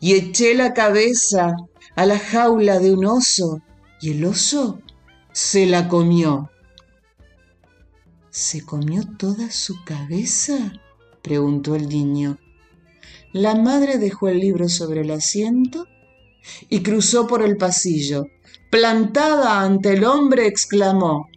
y 0.00 0.14
eché 0.14 0.54
la 0.54 0.74
cabeza 0.74 1.54
a 1.94 2.06
la 2.06 2.18
jaula 2.18 2.78
de 2.78 2.92
un 2.92 3.06
oso, 3.06 3.62
y 4.00 4.10
el 4.12 4.24
oso 4.24 4.80
se 5.32 5.66
la 5.66 5.88
comió. 5.88 6.50
¿Se 8.30 8.62
comió 8.62 9.02
toda 9.16 9.50
su 9.50 9.82
cabeza? 9.84 10.72
preguntó 11.22 11.74
el 11.74 11.88
niño. 11.88 12.38
La 13.36 13.54
madre 13.54 13.98
dejó 13.98 14.28
el 14.28 14.40
libro 14.40 14.66
sobre 14.66 15.02
el 15.02 15.10
asiento 15.10 15.86
y 16.70 16.82
cruzó 16.82 17.26
por 17.26 17.42
el 17.42 17.58
pasillo. 17.58 18.28
Plantada 18.70 19.60
ante 19.60 19.92
el 19.92 20.04
hombre, 20.04 20.46
exclamó, 20.46 21.28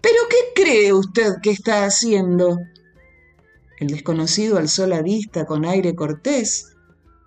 ¿Pero 0.00 0.16
qué 0.28 0.60
cree 0.60 0.92
usted 0.92 1.34
que 1.40 1.50
está 1.52 1.84
haciendo? 1.84 2.58
El 3.78 3.86
desconocido 3.86 4.58
alzó 4.58 4.88
la 4.88 5.00
vista 5.00 5.46
con 5.46 5.64
aire 5.64 5.94
cortés, 5.94 6.72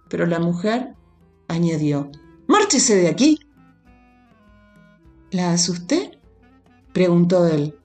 pero 0.09 0.25
la 0.25 0.39
mujer 0.39 0.89
añadió, 1.47 2.11
Márchese 2.47 2.97
de 2.97 3.07
aquí. 3.07 3.39
¿La 5.31 5.53
asusté? 5.53 6.19
preguntó 6.91 7.47
él. 7.47 7.79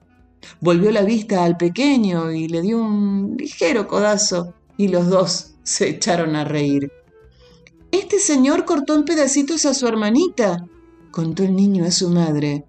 Volvió 0.59 0.91
la 0.91 1.03
vista 1.03 1.45
al 1.45 1.55
pequeño 1.55 2.33
y 2.33 2.49
le 2.49 2.61
dio 2.61 2.79
un 2.79 3.37
ligero 3.37 3.87
codazo 3.87 4.53
y 4.75 4.89
los 4.89 5.07
dos 5.07 5.50
se 5.63 5.89
echaron 5.89 6.35
a 6.35 6.43
reír. 6.43 6.91
Este 7.91 8.19
señor 8.19 8.65
cortó 8.65 8.95
en 8.95 9.05
pedacitos 9.05 9.65
a 9.65 9.73
su 9.73 9.87
hermanita, 9.87 10.65
contó 11.11 11.43
el 11.43 11.55
niño 11.55 11.85
a 11.85 11.91
su 11.91 12.09
madre. 12.09 12.65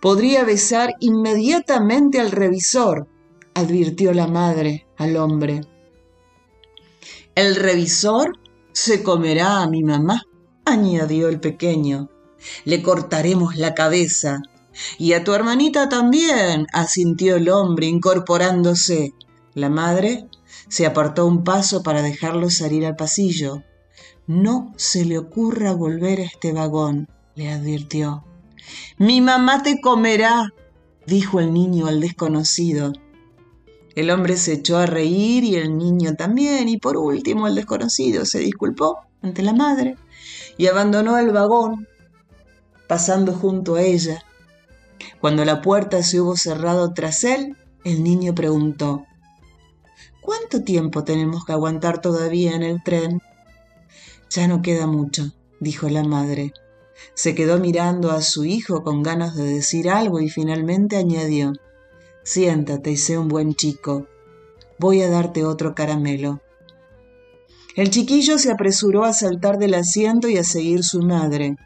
Podría 0.00 0.44
besar 0.44 0.94
inmediatamente 1.00 2.20
al 2.20 2.30
revisor, 2.30 3.08
advirtió 3.54 4.12
la 4.12 4.26
madre 4.26 4.86
al 4.96 5.16
hombre. 5.16 5.62
El 7.34 7.56
revisor 7.56 8.38
se 8.72 9.02
comerá 9.02 9.62
a 9.62 9.68
mi 9.68 9.82
mamá, 9.82 10.22
añadió 10.64 11.28
el 11.28 11.40
pequeño. 11.40 12.10
Le 12.64 12.82
cortaremos 12.82 13.56
la 13.56 13.74
cabeza. 13.74 14.42
Y 14.98 15.12
a 15.12 15.22
tu 15.22 15.32
hermanita 15.32 15.88
también, 15.88 16.66
asintió 16.72 17.36
el 17.36 17.48
hombre, 17.48 17.86
incorporándose. 17.86 19.14
La 19.54 19.70
madre 19.70 20.28
se 20.68 20.86
apartó 20.86 21.26
un 21.26 21.44
paso 21.44 21.82
para 21.82 22.02
dejarlo 22.02 22.50
salir 22.50 22.86
al 22.86 22.96
pasillo. 22.96 23.62
No 24.26 24.72
se 24.76 25.04
le 25.04 25.18
ocurra 25.18 25.72
volver 25.72 26.20
a 26.20 26.24
este 26.24 26.52
vagón, 26.52 27.08
le 27.34 27.50
advirtió. 27.50 28.24
Mi 28.98 29.20
mamá 29.20 29.62
te 29.62 29.80
comerá, 29.80 30.52
dijo 31.06 31.40
el 31.40 31.52
niño 31.52 31.86
al 31.86 32.00
desconocido. 32.00 32.92
El 33.94 34.10
hombre 34.10 34.36
se 34.36 34.54
echó 34.54 34.78
a 34.78 34.86
reír 34.86 35.44
y 35.44 35.56
el 35.56 35.76
niño 35.76 36.14
también, 36.14 36.68
y 36.68 36.78
por 36.78 36.96
último 36.96 37.46
el 37.46 37.54
desconocido 37.54 38.24
se 38.24 38.40
disculpó 38.40 38.98
ante 39.22 39.42
la 39.42 39.52
madre 39.52 39.96
y 40.56 40.66
abandonó 40.66 41.18
el 41.18 41.30
vagón, 41.30 41.86
pasando 42.88 43.32
junto 43.32 43.76
a 43.76 43.82
ella. 43.82 44.24
Cuando 45.20 45.44
la 45.44 45.62
puerta 45.62 46.02
se 46.02 46.20
hubo 46.20 46.36
cerrado 46.36 46.92
tras 46.92 47.24
él, 47.24 47.56
el 47.84 48.02
niño 48.02 48.34
preguntó, 48.34 49.04
¿Cuánto 50.24 50.62
tiempo 50.62 51.04
tenemos 51.04 51.44
que 51.44 51.52
aguantar 51.52 52.00
todavía 52.00 52.52
en 52.56 52.62
el 52.62 52.82
tren? 52.82 53.20
Ya 54.30 54.48
no 54.48 54.62
queda 54.62 54.86
mucho, 54.86 55.34
dijo 55.60 55.90
la 55.90 56.02
madre. 56.02 56.54
Se 57.12 57.34
quedó 57.34 57.58
mirando 57.58 58.10
a 58.10 58.22
su 58.22 58.46
hijo 58.46 58.82
con 58.82 59.02
ganas 59.02 59.36
de 59.36 59.44
decir 59.44 59.90
algo 59.90 60.20
y 60.20 60.30
finalmente 60.30 60.96
añadió, 60.96 61.52
Siéntate 62.22 62.92
y 62.92 62.96
sé 62.96 63.18
un 63.18 63.28
buen 63.28 63.54
chico. 63.54 64.06
Voy 64.78 65.02
a 65.02 65.10
darte 65.10 65.44
otro 65.44 65.74
caramelo. 65.74 66.40
El 67.76 67.90
chiquillo 67.90 68.38
se 68.38 68.50
apresuró 68.50 69.04
a 69.04 69.12
saltar 69.12 69.58
del 69.58 69.74
asiento 69.74 70.28
y 70.28 70.38
a 70.38 70.44
seguir 70.44 70.84
su 70.84 71.02
madre. 71.02 71.56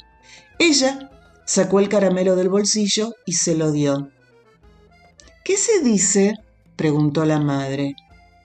Ella 0.59 1.13
sacó 1.47 1.79
el 1.79 1.89
caramelo 1.89 2.35
del 2.35 2.49
bolsillo 2.49 3.15
y 3.25 3.35
se 3.35 3.55
lo 3.55 3.71
dio. 3.71 4.11
¿Qué 5.45 5.57
se 5.57 5.81
dice? 5.81 6.35
preguntó 6.75 7.25
la 7.25 7.39
madre. 7.39 7.95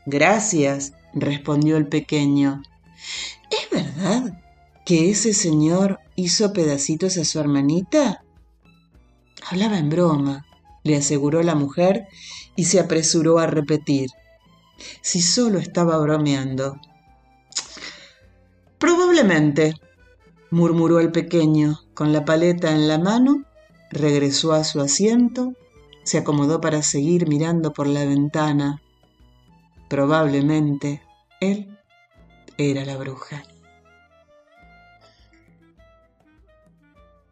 Gracias, 0.05 0.93
respondió 1.13 1.77
el 1.77 1.87
pequeño. 1.87 2.61
¿Es 3.49 3.69
verdad 3.71 4.41
que 4.85 5.09
ese 5.09 5.33
señor 5.33 5.99
hizo 6.15 6.51
pedacitos 6.53 7.17
a 7.17 7.25
su 7.25 7.39
hermanita? 7.39 8.23
Hablaba 9.49 9.77
en 9.77 9.89
broma, 9.89 10.45
le 10.83 10.97
aseguró 10.97 11.41
la 11.43 11.55
mujer 11.55 12.07
y 12.55 12.65
se 12.65 12.79
apresuró 12.79 13.39
a 13.39 13.47
repetir. 13.47 14.09
Si 15.01 15.21
solo 15.21 15.59
estaba 15.59 15.97
bromeando. 15.97 16.79
Probablemente, 18.77 19.75
murmuró 20.51 20.99
el 20.99 21.11
pequeño, 21.11 21.79
con 21.93 22.11
la 22.11 22.25
paleta 22.25 22.71
en 22.71 22.87
la 22.87 22.99
mano, 22.99 23.45
regresó 23.89 24.53
a 24.53 24.63
su 24.63 24.81
asiento, 24.81 25.53
se 26.03 26.17
acomodó 26.17 26.59
para 26.59 26.81
seguir 26.81 27.27
mirando 27.27 27.71
por 27.71 27.87
la 27.87 28.05
ventana. 28.05 28.82
Probablemente 29.93 31.03
él 31.39 31.77
era 32.57 32.83
la 32.83 32.97
bruja. 32.97 33.43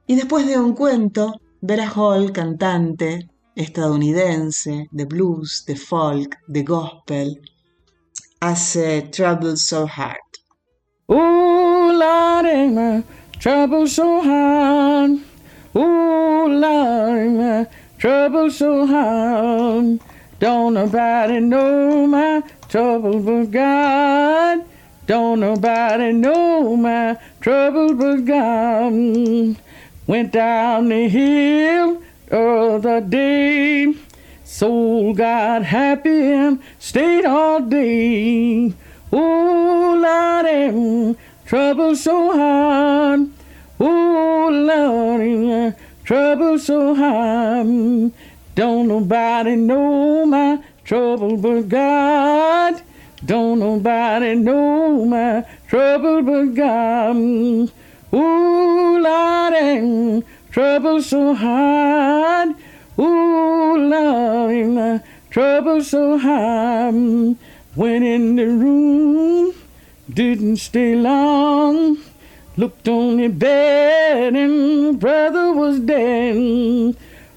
Y 0.06 0.14
después 0.14 0.46
de 0.46 0.60
un 0.60 0.76
cuento, 0.76 1.42
Vera 1.62 1.90
Hall, 1.90 2.32
cantante 2.32 3.32
estadounidense 3.56 4.86
de 4.92 5.06
blues, 5.06 5.64
de 5.66 5.76
folk, 5.76 6.38
de 6.46 6.62
gospel, 6.62 7.42
hace 8.42 9.10
Trouble 9.12 9.58
So 9.58 9.88
Hard. 9.88 10.20
Trouble 13.40 13.88
so 13.88 14.22
hard. 14.22 15.20
Trouble 17.98 18.52
so 18.52 18.86
hard. 18.86 20.11
Don't 20.42 20.74
nobody 20.74 21.40
know 21.40 22.08
my 22.08 22.42
trouble 22.68 23.20
but 23.20 23.52
God. 23.52 24.66
Don't 25.06 25.40
nobody 25.40 26.12
know 26.14 26.76
my 26.76 27.16
trouble 27.42 27.94
but 27.94 28.26
God. 28.26 29.56
Went 30.08 30.32
down 30.32 30.90
the 30.90 31.08
hill 31.08 32.02
the 32.28 32.40
other 32.40 33.02
day. 33.02 33.94
Soul 34.44 35.14
got 35.14 35.64
happy 35.64 36.34
and 36.34 36.60
stayed 36.80 37.26
all 37.26 37.62
day. 37.62 38.74
Oh, 39.14 39.94
Lordy, 40.02 41.20
trouble 41.46 41.96
so 41.96 42.32
hard. 42.36 43.30
Oh, 43.80 44.50
Lordy, 44.52 45.76
trouble 46.04 46.58
so 46.58 46.96
hard. 46.96 48.12
Don't 48.62 48.90
nobody 48.90 49.56
know 49.56 50.24
my 50.28 50.64
trouble 50.84 51.36
but 51.36 51.68
God. 51.68 52.80
Don't 53.26 53.58
nobody 53.58 54.36
know 54.36 55.04
my 55.04 55.44
trouble 55.68 56.22
but 56.22 56.54
God. 56.54 57.16
Ooh, 58.14 59.00
Lordy, 59.02 60.24
trouble 60.52 61.02
so 61.02 61.34
hard. 61.34 62.50
Ooh, 63.00 63.78
Lordy, 63.90 64.78
uh, 64.78 65.00
trouble 65.32 65.84
so 65.84 66.20
hard. 66.20 67.38
Went 67.76 68.06
in 68.06 68.36
the 68.36 68.46
room, 68.46 69.56
didn't 70.08 70.58
stay 70.58 70.94
long. 70.94 71.98
Looked 72.58 72.88
on 72.88 73.18
the 73.18 73.28
bed 73.28 74.36
and 74.36 75.00
brother 75.00 75.52
was 75.52 75.80
dead. 75.80 76.96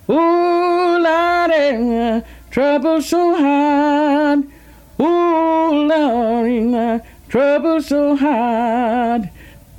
Ooh, 0.09 0.99
Lordy, 0.99 2.23
trouble 2.51 3.01
so 3.01 3.35
hard. 3.35 4.45
Ooh, 5.01 5.87
Lordy, 5.89 7.03
trouble 7.29 7.81
so 7.81 8.15
hard. 8.15 9.31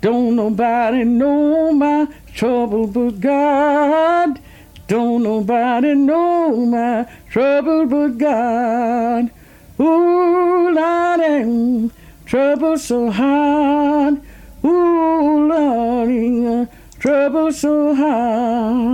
Don't 0.02 0.36
nobody 0.36 1.04
know 1.04 1.72
my 1.74 2.08
trouble 2.34 2.88
but 2.88 3.20
God. 3.20 4.40
Don't 4.88 5.24
nobody 5.24 5.94
know 5.94 6.56
my 6.56 7.08
trouble 7.30 7.86
but 7.86 8.18
God. 8.18 9.32
Ooh, 9.80 10.72
Lordy, 10.72 11.92
trouble 12.26 12.78
so 12.78 13.12
hard. 13.12 14.22
Ooh, 14.64 15.48
Lordy, 15.48 16.68
trouble 17.06 17.54
so 17.54 17.94
hard. 17.94 18.88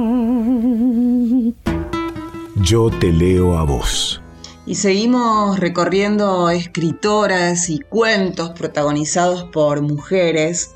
Yo 2.61 2.89
te 2.99 3.11
leo 3.11 3.57
a 3.57 3.63
vos. 3.63 4.21
Y 4.65 4.75
seguimos 4.75 5.59
recorriendo 5.59 6.49
escritoras 6.49 7.69
y 7.69 7.79
cuentos 7.79 8.49
protagonizados 8.51 9.45
por 9.45 9.81
mujeres 9.81 10.71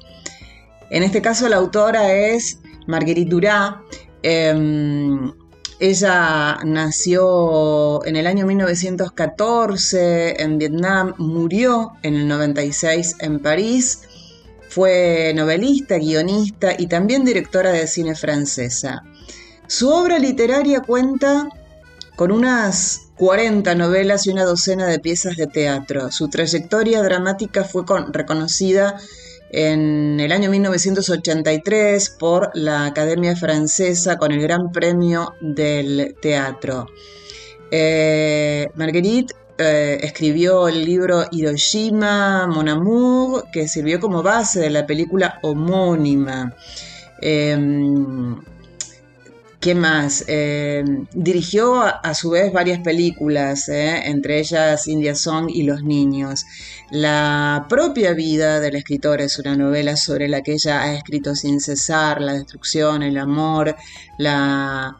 en 0.90 1.04
este 1.04 1.22
caso 1.22 1.50
la 1.50 1.58
autora 1.58 2.14
es 2.14 2.60
Marguerite 2.88 3.30
Durá. 3.30 3.82
Em, 4.22 5.34
ella 5.80 6.58
nació 6.64 8.06
en 8.06 8.16
el 8.16 8.28
año 8.28 8.46
1914 8.46 10.42
en 10.42 10.58
Vietnam, 10.58 11.14
murió 11.18 11.92
en 12.04 12.16
el 12.16 12.28
96 12.28 13.16
en 13.20 13.40
París, 13.40 14.04
fue 14.76 15.32
novelista, 15.34 15.98
guionista 15.98 16.76
y 16.78 16.88
también 16.88 17.24
directora 17.24 17.72
de 17.72 17.88
cine 17.88 18.14
francesa. 18.14 19.04
Su 19.68 19.90
obra 19.90 20.20
literaria 20.20 20.82
cuenta 20.82 21.48
con 22.18 22.30
unas 22.30 23.04
40 23.16 23.74
novelas 23.76 24.28
y 24.28 24.32
una 24.32 24.44
docena 24.44 24.88
de 24.88 25.00
piezas 25.00 25.38
de 25.38 25.48
teatro. 25.48 26.12
Su 26.12 26.30
trayectoria 26.30 27.02
dramática 27.02 27.64
fue 27.64 27.86
reconocida 28.12 29.00
en 29.50 30.20
el 30.20 30.34
año 30.34 30.50
1983 30.50 32.10
por 32.10 32.52
la 32.54 32.86
Academia 32.86 33.38
Francesa 33.38 34.18
con 34.18 34.34
el 34.34 34.42
Gran 34.42 34.74
Premio 34.74 35.36
del 35.40 36.18
Teatro. 36.22 36.88
Eh, 37.72 38.68
Marguerite 38.76 39.36
eh, 39.58 40.00
escribió 40.02 40.68
el 40.68 40.84
libro 40.84 41.26
Hiroshima, 41.32 42.48
Mon 42.48 42.68
Amour, 42.68 43.46
que 43.52 43.68
sirvió 43.68 44.00
como 44.00 44.22
base 44.22 44.60
de 44.60 44.70
la 44.70 44.86
película 44.86 45.40
homónima. 45.44 46.54
Em, 47.22 48.36
¿Qué 49.66 49.74
más? 49.74 50.26
Eh, 50.28 50.84
dirigió 51.14 51.82
a, 51.82 52.14
su 52.14 52.30
vez 52.30 52.54
varias 52.54 52.82
películas, 52.82 53.68
eh, 53.68 54.10
entre 54.10 54.40
ellas 54.40 54.88
India 54.88 55.16
Song 55.16 55.50
y 55.50 55.64
Los 55.64 55.82
Niños. 55.84 56.46
La 56.92 57.66
propia 57.68 58.14
vida 58.14 58.60
del 58.60 58.76
escritor 58.76 59.22
es 59.22 59.40
una 59.40 59.56
novela 59.56 59.98
sobre 59.98 60.28
la 60.28 60.42
que 60.42 60.54
ella 60.54 60.84
ha 60.84 60.94
escrito 60.94 61.34
sin 61.34 61.60
cesar, 61.62 62.22
la 62.22 62.34
destrucción, 62.34 63.02
el 63.02 63.18
amor, 63.18 63.76
la 64.20 64.98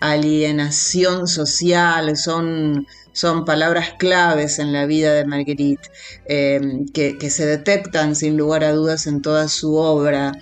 alienación 0.00 1.28
social, 1.28 2.16
son, 2.16 2.86
son 3.12 3.44
palabras 3.44 3.94
claves 3.98 4.58
en 4.58 4.72
la 4.72 4.86
vida 4.86 5.12
de 5.14 5.24
Marguerite, 5.24 5.90
eh, 6.26 6.60
que, 6.92 7.30
se 7.30 7.46
detectan 7.46 8.14
sin 8.16 8.36
lugar 8.36 8.64
a 8.64 8.72
dudas 8.72 9.06
en 9.06 9.22
toda 9.22 9.48
su 9.48 9.76
obra. 9.76 10.32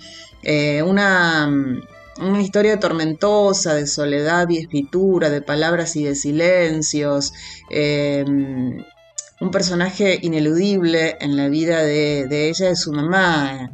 una 0.85 1.49
una 2.21 2.41
historia 2.41 2.79
tormentosa 2.79 3.75
de 3.75 3.87
soledad 3.87 4.49
y 4.49 4.57
escritura, 4.57 5.29
de 5.29 5.41
palabras 5.41 5.95
y 5.95 6.03
de 6.03 6.15
silencios, 6.15 7.33
em, 7.69 8.83
un 9.39 9.51
personaje 9.51 10.19
ineludible 10.21 11.17
en 11.21 11.37
la 11.37 11.47
vida 11.47 11.81
de, 11.81 12.49
ella 12.49 12.65
y 12.65 12.69
de 12.69 12.75
su 12.75 12.91
mamá. 12.91 13.71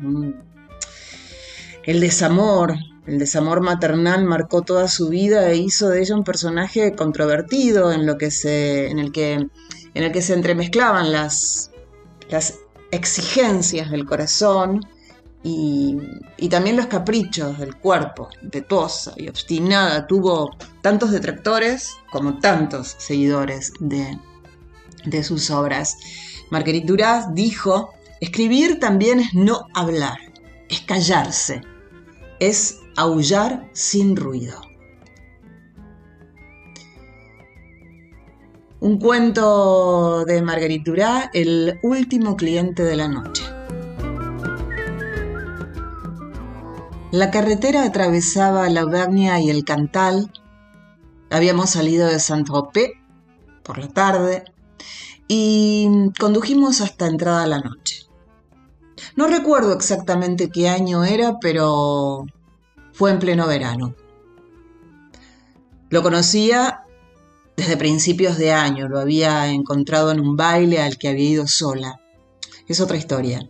El 1.84 2.00
desamor, 2.00 2.76
el 3.08 3.20
desamor 3.20 3.62
maternal 3.62 4.24
marcó 4.26 4.64
toda 4.64 4.88
su 4.88 5.10
vida 5.10 5.50
e 5.50 5.58
hizo 5.58 5.90
de 5.90 6.02
ella 6.02 6.16
un 6.16 6.24
personaje 6.24 6.94
controvertido 6.94 7.92
en, 7.92 8.06
lo 8.06 8.18
que 8.18 8.32
se, 8.32 8.90
en, 8.90 9.00
el, 9.00 9.12
que, 9.12 9.34
en 9.34 9.50
el 9.94 10.12
que 10.12 10.22
se 10.22 10.34
entremezclaban 10.34 11.12
las, 11.12 11.72
las 12.30 12.60
exigencias 12.92 13.92
del 13.92 14.06
corazón 14.06 14.82
y, 15.44 15.98
también 16.50 16.76
los 16.76 16.88
caprichos 16.88 17.60
del 17.60 17.76
cuerpo, 17.76 18.30
impetuosa 18.42 19.14
y 19.16 19.28
obstinada, 19.28 20.08
tuvo 20.08 20.58
tantos 20.82 21.12
detractores 21.12 21.98
como 22.12 22.40
tantos 22.40 22.96
seguidores 22.98 23.72
de, 23.80 24.18
de 25.06 25.24
sus 25.24 25.52
obras. 25.52 25.98
Marguerite 26.50 26.88
Duras 26.88 27.36
dijo, 27.36 27.94
escribir 28.20 28.80
también 28.80 29.20
es 29.20 29.36
no 29.36 29.68
hablar, 29.76 30.18
es 30.70 30.82
callarse, 30.82 31.62
es 32.40 32.80
aullar 32.96 33.70
sin 33.74 34.16
ruido. 34.16 34.62
Un 38.80 39.00
cuento 39.00 40.26
de 40.26 40.42
Marguerite 40.42 40.92
Duras, 40.92 41.30
el 41.34 41.80
último 41.82 42.36
cliente 42.36 42.84
de 42.84 42.96
la 42.96 43.08
noche. 43.08 43.44
La 47.12 47.32
carretera 47.32 47.84
atravesaba 47.84 48.70
la 48.70 48.82
Auvernia 48.82 49.40
y 49.40 49.50
el 49.50 49.64
Cantal. 49.64 50.32
Habíamos 51.32 51.70
salido 51.72 52.08
de 52.08 52.20
Saint-Tropez 52.20 52.92
por 53.64 53.78
la 53.78 53.88
tarde 53.88 54.44
y 55.28 56.12
condujimos 56.20 56.82
hasta 56.82 57.08
entrada 57.08 57.48
la 57.48 57.62
noche. 57.62 58.06
No 59.16 59.28
recuerdo 59.28 59.74
exactamente 59.74 60.50
qué 60.50 60.70
año 60.70 61.06
era, 61.06 61.40
pero 61.40 62.26
fue 62.96 63.12
en 63.12 63.20
pleno 63.20 63.46
verano. 63.46 63.94
Lo 65.90 66.02
conocía 66.02 66.86
desde 67.58 67.76
principios 67.76 68.38
de 68.38 68.54
año, 68.54 68.88
lo 68.88 69.00
había 69.00 69.48
encontrado 69.48 70.12
en 70.12 70.22
un 70.22 70.38
baile 70.38 70.80
al 70.80 70.98
que 70.98 71.10
había 71.10 71.30
ido 71.30 71.48
sola. 71.48 72.00
Es 72.68 72.80
otra 72.80 72.98
historia. 72.98 73.48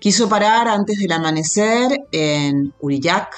Quiso 0.00 0.28
parar 0.28 0.66
antes 0.68 0.98
del 0.98 1.12
amanecer 1.12 2.00
en 2.10 2.74
Urillac. 2.80 3.32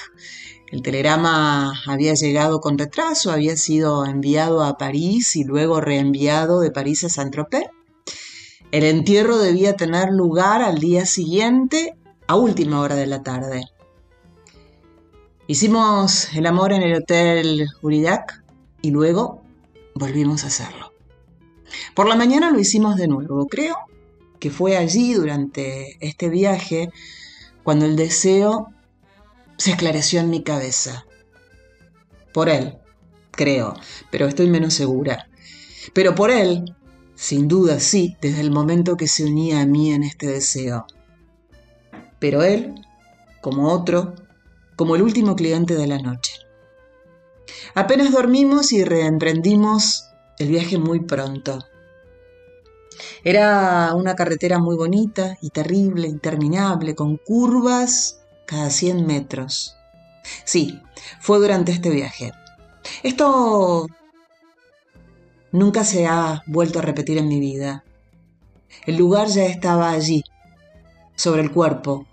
El 0.71 0.81
telegrama 0.81 1.71
había 1.85 2.15
llegado 2.15 2.59
con 2.59 2.77
retraso, 2.77 3.31
había 3.31 3.55
sido 3.57 4.05
enviado 4.05 4.63
a 4.63 4.77
París 4.77 5.35
y 5.35 5.43
luego 5.43 5.81
reenviado 5.81 6.61
de 6.61 6.71
París 6.71 7.03
a 7.03 7.09
Saint-Tropez. 7.09 7.67
El 8.71 8.83
entierro 8.83 9.37
debía 9.37 9.75
tener 9.75 10.09
lugar 10.09 10.63
al 10.63 10.79
día 10.79 11.05
siguiente, 11.05 11.95
a 12.27 12.35
última 12.35 12.81
hora 12.81 12.95
de 12.95 13.07
la 13.07 13.21
tarde. 13.21 13.65
Hicimos 15.49 16.33
el 16.33 16.45
amor 16.45 16.73
en 16.73 16.81
el 16.81 16.93
hotel 16.93 17.67
Urillac 17.81 18.43
y 18.81 18.91
luego 18.91 19.43
volvimos 19.95 20.43
a 20.43 20.47
hacerlo. 20.47 20.91
Por 21.95 22.09
la 22.09 22.17
mañana 22.17 22.51
lo 22.51 22.59
hicimos 22.59 22.97
de 22.97 23.07
nuevo, 23.07 23.47
creo 23.47 23.77
que 24.39 24.51
fue 24.51 24.75
allí 24.75 25.13
durante 25.13 25.97
este 26.05 26.27
viaje 26.27 26.89
cuando 27.63 27.85
el 27.85 27.95
deseo 27.95 28.73
se 29.55 29.71
esclareció 29.71 30.19
en 30.19 30.29
mi 30.29 30.43
cabeza. 30.43 31.05
Por 32.33 32.49
él, 32.49 32.77
creo, 33.31 33.73
pero 34.11 34.27
estoy 34.27 34.49
menos 34.49 34.73
segura. 34.73 35.29
Pero 35.93 36.13
por 36.13 36.29
él, 36.29 36.75
sin 37.15 37.47
duda 37.47 37.79
sí, 37.79 38.17
desde 38.19 38.41
el 38.41 38.51
momento 38.51 38.97
que 38.97 39.07
se 39.07 39.23
unía 39.23 39.61
a 39.61 39.65
mí 39.65 39.93
en 39.93 40.03
este 40.03 40.27
deseo. 40.27 40.87
Pero 42.19 42.43
él, 42.43 42.75
como 43.39 43.71
otro, 43.71 44.13
como 44.77 44.95
el 44.95 45.01
último 45.01 45.35
cliente 45.35 45.75
de 45.75 45.87
la 45.87 45.97
noche. 45.97 46.33
Apenas 47.73 48.11
dormimos 48.11 48.71
y 48.71 48.85
reemprendimos 48.85 50.09
el 50.39 50.47
viaje 50.49 50.77
muy 50.77 51.01
pronto. 51.01 51.59
Era 53.23 53.93
una 53.95 54.15
carretera 54.15 54.59
muy 54.59 54.75
bonita 54.75 55.37
y 55.41 55.49
terrible, 55.49 56.07
interminable, 56.07 56.95
con 56.95 57.17
curvas 57.17 58.21
cada 58.45 58.69
100 58.69 59.05
metros. 59.05 59.75
Sí, 60.45 60.79
fue 61.19 61.39
durante 61.39 61.71
este 61.71 61.89
viaje. 61.89 62.31
Esto 63.03 63.87
nunca 65.51 65.83
se 65.83 66.05
ha 66.07 66.43
vuelto 66.45 66.79
a 66.79 66.83
repetir 66.83 67.17
en 67.17 67.27
mi 67.27 67.39
vida. 67.39 67.83
El 68.85 68.97
lugar 68.97 69.27
ya 69.27 69.45
estaba 69.45 69.89
allí, 69.89 70.23
sobre 71.15 71.41
el 71.41 71.51
cuerpo, 71.51 72.05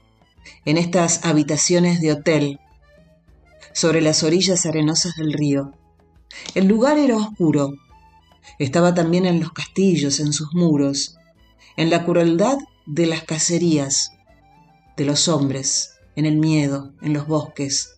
en 0.65 0.79
estas 0.79 1.25
habitaciones 1.25 2.01
de 2.01 2.13
hotel, 2.13 2.61
sobre 3.73 4.01
las 4.01 4.23
orillas 4.23 4.67
arenosas 4.67 5.17
del 5.17 5.33
río. 5.33 5.73
El 6.55 6.67
lugar 6.67 6.99
era 6.99 7.17
oscuro, 7.17 7.75
estaba 8.59 8.95
también 8.95 9.27
en 9.27 9.41
los 9.41 9.53
castillos, 9.53 10.21
en 10.21 10.33
sus 10.33 10.55
muros, 10.55 11.17
en 11.77 11.91
la 11.91 12.05
crueldad 12.05 12.59
de 12.87 13.07
las 13.07 13.23
cacerías, 13.25 14.13
de 14.97 15.05
los 15.05 15.29
hombres, 15.29 15.95
en 16.17 16.27
el 16.27 16.37
miedo, 16.37 16.93
en 17.03 17.13
los 17.13 17.27
bosques, 17.27 17.97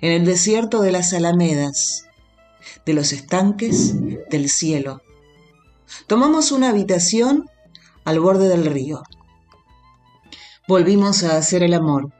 en 0.00 0.12
el 0.12 0.24
desierto 0.24 0.80
de 0.80 0.92
las 0.92 1.12
alamedas, 1.12 2.06
de 2.86 2.94
los 2.94 3.12
estanques 3.12 3.94
del 4.30 4.48
cielo. 4.48 5.02
Tomamos 6.06 6.52
una 6.52 6.70
habitación 6.70 7.48
al 8.04 8.20
borde 8.20 8.48
del 8.48 8.66
río. 8.66 9.02
Volvimos 10.68 11.24
a 11.24 11.38
hacer 11.38 11.62
el 11.62 11.72
amor. 11.72 12.12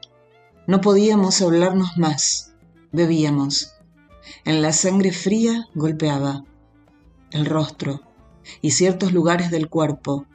No 0.65 0.81
podíamos 0.81 1.39
hablarnos 1.39 1.97
más. 1.97 2.55
Bebíamos. 2.91 3.75
En 4.43 4.63
la 4.63 4.73
sangre 4.73 5.11
fría 5.11 5.67
golpeaba 5.75 6.43
el 7.29 7.45
rostro 7.45 8.01
y 8.59 8.71
ciertos 8.71 9.13
lugares 9.13 9.51
del 9.51 9.69
cuerpo. 9.69 10.25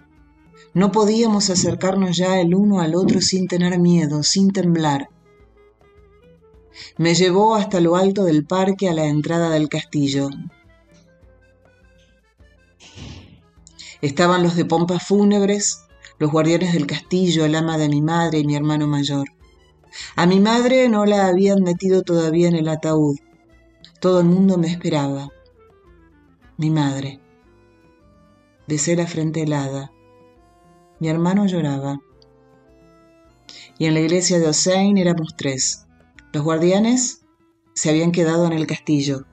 No 0.75 0.93
podíamos 0.93 1.51
acercarnos 1.51 2.17
ya 2.17 2.39
el 2.39 2.55
uno 2.55 2.79
al 2.79 2.95
otro 2.95 3.21
sin 3.21 3.49
tener 3.49 3.81
miedo, 3.81 4.23
sin 4.23 4.53
temblar. 4.53 5.09
Me 6.97 7.17
llevó 7.17 7.57
hasta 7.57 7.81
lo 7.81 7.97
alto 7.97 8.23
del 8.23 8.47
parque 8.47 8.89
a 8.89 8.95
la 8.95 9.07
entrada 9.07 9.51
del 9.51 9.69
castillo. 9.69 10.31
Estaban 14.01 14.45
los 14.45 14.55
de 14.55 14.67
pompas 14.67 15.05
fúnebres, 15.05 15.84
los 16.25 16.33
guardianes 16.33 16.73
del 16.73 16.87
castillo, 16.87 17.45
el 17.45 17.55
ama 17.55 17.77
de 17.77 17.91
mi 17.91 18.01
madre 18.01 18.39
y 18.39 18.47
mi 18.47 18.57
hermano 18.57 18.87
mayor. 18.87 19.29
A 20.17 20.25
mi 20.25 20.41
madre 20.41 20.89
no 20.89 21.05
la 21.05 21.27
habían 21.27 21.63
metido 21.63 22.01
todavía 22.01 22.49
en 22.49 22.55
el 22.55 22.67
ataúd. 22.69 23.19
Todo 24.01 24.21
el 24.21 24.25
mundo 24.25 24.57
me 24.57 24.69
esperaba. 24.69 25.29
Mi 26.57 26.71
madre. 26.71 27.21
Besé 28.67 28.97
la 28.97 29.07
frente 29.07 29.43
helada. 29.43 29.93
Mi 30.99 31.09
hermano 31.09 31.45
lloraba. 31.45 32.01
Y 33.79 33.85
en 33.85 33.93
la 33.93 34.01
iglesia 34.01 34.39
de 34.39 34.49
Osein 34.49 34.97
éramos 34.97 35.37
tres. 35.37 35.85
Los 36.33 36.43
guardianes 36.43 37.21
se 37.75 37.91
habían 37.91 38.13
quedado 38.13 38.47
en 38.47 38.55
el 38.55 38.67
castillo. 38.67 39.27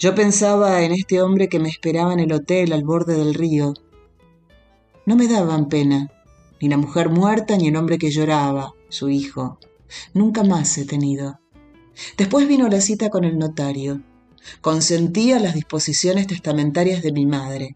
Yo 0.00 0.16
pensaba 0.16 0.82
en 0.82 0.90
este 0.90 1.22
hombre 1.22 1.48
que 1.48 1.60
me 1.60 1.68
esperaba 1.68 2.12
en 2.12 2.18
el 2.18 2.32
hotel 2.32 2.72
al 2.72 2.82
borde 2.82 3.14
del 3.14 3.34
río. 3.34 3.72
No 5.10 5.16
me 5.16 5.26
daban 5.26 5.68
pena, 5.68 6.08
ni 6.60 6.68
la 6.68 6.76
mujer 6.76 7.08
muerta 7.08 7.56
ni 7.56 7.66
el 7.66 7.74
hombre 7.74 7.98
que 7.98 8.12
lloraba, 8.12 8.74
su 8.90 9.08
hijo. 9.08 9.58
Nunca 10.14 10.44
más 10.44 10.78
he 10.78 10.84
tenido. 10.84 11.40
Después 12.16 12.46
vino 12.46 12.68
la 12.68 12.80
cita 12.80 13.10
con 13.10 13.24
el 13.24 13.36
notario. 13.36 14.02
Consentía 14.60 15.40
las 15.40 15.54
disposiciones 15.54 16.28
testamentarias 16.28 17.02
de 17.02 17.10
mi 17.10 17.26
madre. 17.26 17.74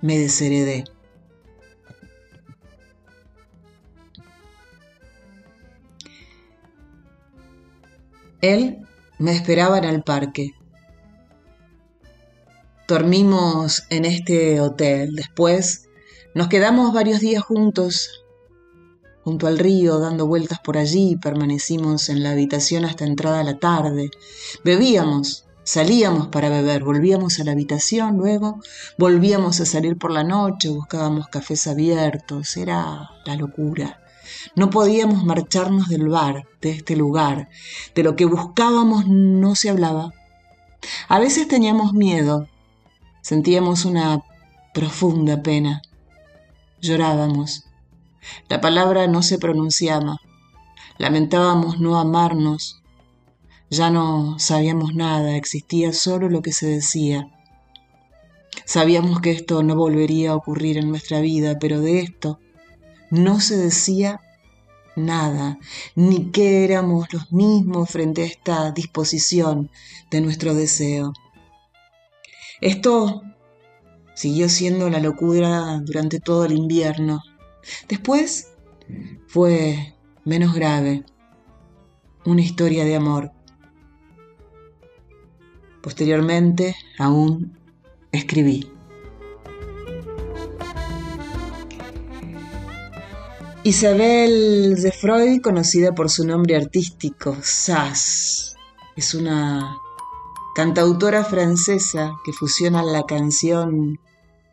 Me 0.00 0.18
desheredé. 0.18 0.82
Él 8.40 8.78
me 9.20 9.30
esperaba 9.30 9.78
en 9.78 9.84
el 9.84 10.02
parque. 10.02 10.50
Dormimos 12.88 13.84
en 13.88 14.04
este 14.04 14.60
hotel. 14.60 15.14
Después 15.14 15.88
nos 16.34 16.48
quedamos 16.48 16.92
varios 16.92 17.20
días 17.20 17.42
juntos 17.42 18.24
junto 19.24 19.46
al 19.46 19.58
río, 19.58 19.98
dando 19.98 20.26
vueltas 20.26 20.58
por 20.60 20.76
allí, 20.76 21.16
permanecimos 21.16 22.08
en 22.08 22.22
la 22.22 22.30
habitación 22.32 22.84
hasta 22.84 23.04
entrada 23.04 23.44
la 23.44 23.58
tarde. 23.58 24.10
Bebíamos, 24.64 25.46
salíamos 25.62 26.28
para 26.28 26.48
beber, 26.48 26.82
volvíamos 26.82 27.38
a 27.38 27.44
la 27.44 27.52
habitación, 27.52 28.16
luego 28.16 28.60
volvíamos 28.98 29.60
a 29.60 29.66
salir 29.66 29.96
por 29.96 30.10
la 30.10 30.24
noche, 30.24 30.70
buscábamos 30.70 31.28
cafés 31.28 31.66
abiertos, 31.66 32.56
era 32.56 33.10
la 33.24 33.36
locura. 33.36 34.00
No 34.56 34.70
podíamos 34.70 35.24
marcharnos 35.24 35.88
del 35.88 36.08
bar, 36.08 36.44
de 36.60 36.70
este 36.70 36.96
lugar. 36.96 37.48
De 37.94 38.02
lo 38.02 38.16
que 38.16 38.24
buscábamos 38.24 39.06
no 39.06 39.54
se 39.54 39.70
hablaba. 39.70 40.12
A 41.08 41.18
veces 41.18 41.46
teníamos 41.48 41.92
miedo, 41.92 42.48
sentíamos 43.20 43.84
una 43.84 44.22
profunda 44.74 45.42
pena. 45.42 45.82
Llorábamos. 46.82 47.64
La 48.48 48.60
palabra 48.60 49.06
no 49.06 49.22
se 49.22 49.38
pronunciaba. 49.38 50.16
Lamentábamos 50.98 51.78
no 51.78 51.96
amarnos. 51.96 52.82
Ya 53.70 53.88
no 53.88 54.36
sabíamos 54.40 54.92
nada, 54.92 55.36
existía 55.36 55.92
solo 55.92 56.28
lo 56.28 56.42
que 56.42 56.52
se 56.52 56.66
decía. 56.66 57.28
Sabíamos 58.64 59.20
que 59.20 59.30
esto 59.30 59.62
no 59.62 59.76
volvería 59.76 60.32
a 60.32 60.34
ocurrir 60.34 60.76
en 60.76 60.88
nuestra 60.88 61.20
vida, 61.20 61.56
pero 61.60 61.80
de 61.80 62.00
esto 62.00 62.40
no 63.10 63.38
se 63.38 63.56
decía 63.56 64.20
nada, 64.96 65.60
ni 65.94 66.32
que 66.32 66.64
éramos 66.64 67.12
los 67.12 67.30
mismos 67.30 67.90
frente 67.90 68.22
a 68.22 68.26
esta 68.26 68.72
disposición 68.72 69.70
de 70.10 70.20
nuestro 70.20 70.52
deseo. 70.52 71.12
Esto 72.60 73.22
siguió 74.14 74.48
siendo 74.48 74.90
la 74.90 75.00
locura 75.00 75.80
durante 75.84 76.20
todo 76.20 76.44
el 76.44 76.52
invierno. 76.52 77.20
Después 77.88 78.52
fue 79.26 79.94
menos 80.24 80.54
grave, 80.54 81.04
una 82.24 82.42
historia 82.42 82.84
de 82.84 82.96
amor. 82.96 83.32
Posteriormente 85.80 86.76
aún 86.98 87.58
escribí. 88.12 88.68
Isabel 93.64 94.74
de 94.82 94.90
Freud, 94.90 95.40
conocida 95.40 95.94
por 95.94 96.10
su 96.10 96.26
nombre 96.26 96.56
artístico, 96.56 97.36
Sass, 97.42 98.56
es 98.96 99.14
una 99.14 99.76
cantautora 100.54 101.24
francesa 101.24 102.12
que 102.24 102.32
fusiona 102.32 102.82
la 102.82 103.04
canción 103.04 103.98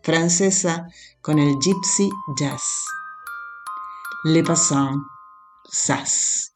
francesa 0.04 0.88
con 1.22 1.39
el 1.39 1.58
gypsy 1.60 2.10
jazz. 2.38 2.86
Les 4.26 4.43
passants, 4.43 5.02
Sass. 5.72 6.52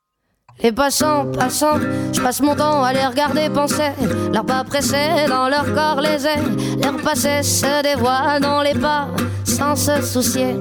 Les 0.59 0.71
passants, 0.71 1.25
passants, 1.31 1.79
je 2.13 2.21
passe 2.21 2.41
mon 2.41 2.55
temps 2.55 2.83
à 2.83 2.93
les 2.93 3.05
regarder 3.05 3.49
penser, 3.49 3.91
leurs 4.31 4.45
pas 4.45 4.63
pressés 4.63 5.27
dans 5.27 5.49
leur 5.49 5.73
corps 5.73 6.01
les 6.01 6.25
ailes, 6.25 6.79
leur 6.81 6.97
passé 6.97 7.41
se 7.43 7.81
dévoile 7.81 8.41
dans 8.41 8.61
les 8.61 8.75
pas 8.75 9.07
sans 9.45 9.75
se 9.75 10.01
soucier. 10.01 10.55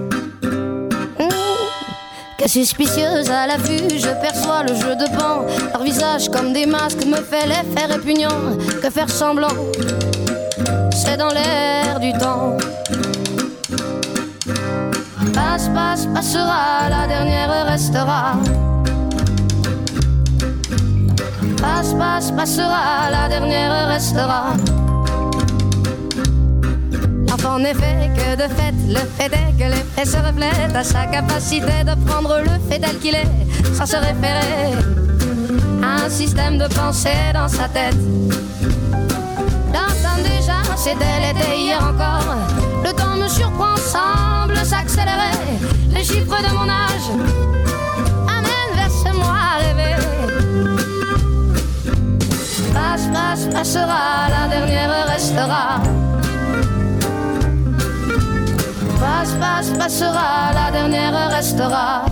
Suspicieuse 2.47 3.30
à 3.30 3.47
l'affût, 3.47 3.88
je 3.97 4.09
perçois 4.20 4.62
le 4.64 4.74
jeu 4.74 4.95
de 4.95 5.07
pan. 5.16 5.47
Leur 5.72 5.82
visage 5.82 6.28
comme 6.28 6.53
des 6.53 6.66
masques 6.66 7.07
me 7.07 7.16
fait 7.16 7.47
l'effet 7.47 7.86
répugnant. 7.86 8.59
Que 8.82 8.90
faire 8.90 9.09
semblant, 9.09 9.49
c'est 10.93 11.16
dans 11.16 11.30
l'air 11.30 11.99
du 11.99 12.12
temps. 12.12 12.57
Passe, 15.32 15.68
passe, 15.68 16.07
passera, 16.12 16.90
la 16.90 17.07
dernière 17.07 17.66
restera. 17.66 18.34
Passe, 21.61 21.95
passe, 21.95 22.30
passera, 22.32 23.11
la 23.11 23.28
dernière 23.28 23.88
restera. 23.88 24.55
En 27.45 27.64
effet, 27.64 28.11
que 28.16 28.36
de 28.36 28.49
fait, 28.55 28.72
le 28.88 29.01
fait 29.16 29.26
est 29.26 29.53
que 29.59 29.64
les 29.64 29.84
faits 29.95 30.07
se 30.07 30.16
reflètent 30.16 30.76
à 30.76 30.84
sa 30.84 31.07
capacité 31.07 31.84
de 31.84 31.95
prendre 32.07 32.38
le 32.38 32.70
fait 32.70 32.78
tel 32.78 32.99
qu'il 32.99 33.14
est, 33.14 33.28
sans 33.74 33.84
se 33.84 33.97
référer 33.97 34.72
à 35.82 36.05
un 36.05 36.09
système 36.09 36.57
de 36.57 36.66
pensée 36.68 37.32
dans 37.34 37.49
sa 37.49 37.68
tête. 37.68 37.97
L'entendre 39.74 40.22
déjà, 40.22 40.62
c'était 40.76 41.20
l'été 41.20 41.59
hier 41.59 41.82
encore. 41.82 42.36
Le 42.84 42.93
temps 42.93 43.16
me 43.16 43.28
surprend, 43.28 43.76
semble 43.76 44.57
s'accélérer. 44.64 45.59
Les 45.90 46.05
chiffres 46.05 46.43
de 46.43 46.55
mon 46.55 46.68
âge 46.68 47.11
amènent 48.28 48.76
vers 48.76 48.90
ce 48.90 49.16
moi 49.16 49.59
rêvé. 49.59 49.97
Passe, 52.72 53.09
passe, 53.12 53.47
passera, 53.53 54.28
la 54.30 54.49
dernière 54.49 55.07
restera. 55.09 55.80
Passe, 59.22 59.36
passe, 59.38 59.70
passera, 59.78 60.50
la 60.52 60.72
dernière 60.72 61.30
restera. 61.30 62.06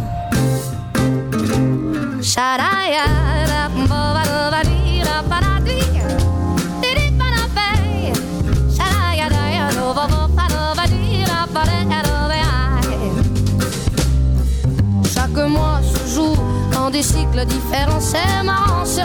Chaque 15.12 15.48
mois 15.48 15.80
se 15.82 16.14
joue 16.14 16.36
dans 16.70 16.90
des 16.90 17.02
cycles 17.02 17.44
différents, 17.44 17.98
c'est 17.98 18.44
marrant, 18.44 18.84
c'est 18.84 19.02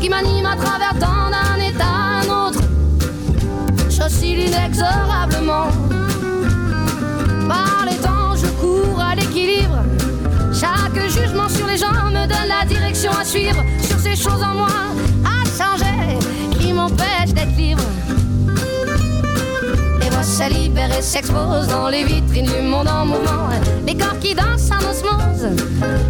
qui 0.00 0.08
m'anime 0.08 0.46
à 0.46 0.56
travers 0.56 0.94
tant 0.98 1.30
d'un 1.30 1.62
état 1.64 1.84
à 1.84 2.24
un 2.24 2.48
autre. 2.48 2.60
J'oscille 3.88 4.48
inexorablement. 4.48 6.03
Par 7.48 7.84
les 7.88 7.96
temps, 7.96 8.34
je 8.36 8.46
cours 8.60 9.00
à 9.00 9.14
l'équilibre. 9.14 9.78
Chaque 10.52 10.98
jugement 11.10 11.48
sur 11.48 11.66
les 11.66 11.76
gens 11.76 11.92
me 11.92 12.26
donne 12.26 12.48
la 12.48 12.64
direction 12.66 13.12
à 13.12 13.24
suivre. 13.24 13.62
Sur 13.82 13.98
ces 13.98 14.16
choses 14.16 14.42
en 14.42 14.54
moi 14.54 14.68
à 15.24 15.44
changer 15.58 16.18
qui 16.58 16.72
m'empêchent 16.72 17.34
d'être 17.34 17.56
libre. 17.56 17.82
Les 20.00 20.10
voix 20.10 20.22
se 20.22 20.48
libèrent 20.52 20.98
et 20.98 21.02
s'exposent 21.02 21.68
dans 21.68 21.88
les 21.88 22.04
vitrines 22.04 22.46
du 22.46 22.62
monde 22.62 22.88
en 22.88 23.06
mouvement. 23.06 23.48
Les 23.86 23.96
corps 23.96 24.18
qui 24.20 24.34
dansent 24.34 24.70
en 24.70 24.90
osmose, 24.90 25.48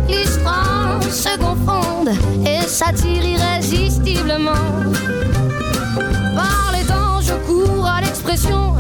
l'histoire 0.09 1.03
se 1.11 1.37
confondent 1.39 2.17
et 2.47 2.67
s'attirent 2.67 3.25
irrésistiblement. 3.25 4.53
Par 6.35 6.73
les 6.73 6.85
temps, 6.85 7.21
je 7.21 7.35
cours 7.47 7.87
à 7.87 8.01
l'expression. 8.01 8.75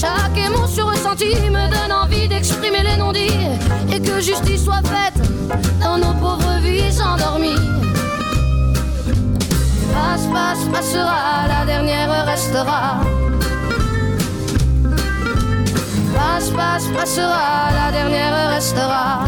Chaque 0.00 0.38
émotion 0.38 0.86
ressentie 0.86 1.34
me 1.50 1.68
donne 1.68 1.92
envie 1.92 2.26
d'exprimer 2.26 2.82
les 2.82 2.96
non-dits 2.96 3.50
et 3.92 4.00
que 4.00 4.18
justice 4.18 4.64
soit 4.64 4.80
faite 4.82 5.20
dans 5.78 5.98
nos 5.98 6.14
pauvres 6.14 6.58
vies 6.62 6.98
endormies. 7.02 7.60
Passe, 9.92 10.26
passe, 10.32 10.64
passera, 10.72 11.46
la 11.48 11.66
dernière 11.66 12.24
restera. 12.24 13.00
Passe, 16.14 16.48
passe, 16.48 16.86
passera, 16.96 17.68
la 17.74 17.92
dernière 17.92 18.54
restera. 18.54 19.24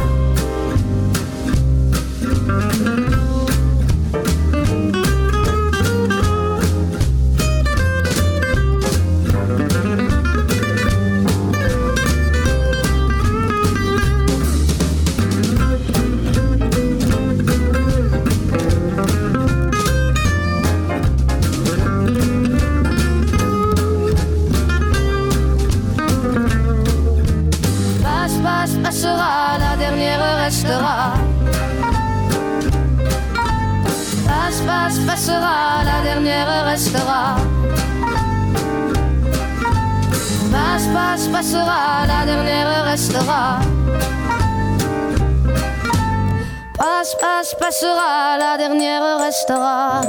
La 29.58 29.76
dernière 29.76 30.36
restera. 30.44 31.14
Passe, 34.26 34.60
passe, 34.66 34.98
passera, 35.06 35.84
la 35.84 36.02
dernière 36.02 36.64
restera. 36.64 37.36
Passe, 40.52 40.86
passe, 40.94 41.28
passera, 41.28 42.06
la 42.06 42.26
dernière 42.26 42.84
restera. 42.84 43.60
Passe, 46.76 47.14
passe, 47.20 47.54
passera, 47.58 48.36
la 48.38 48.56
dernière 48.56 49.18
restera. 49.18 50.00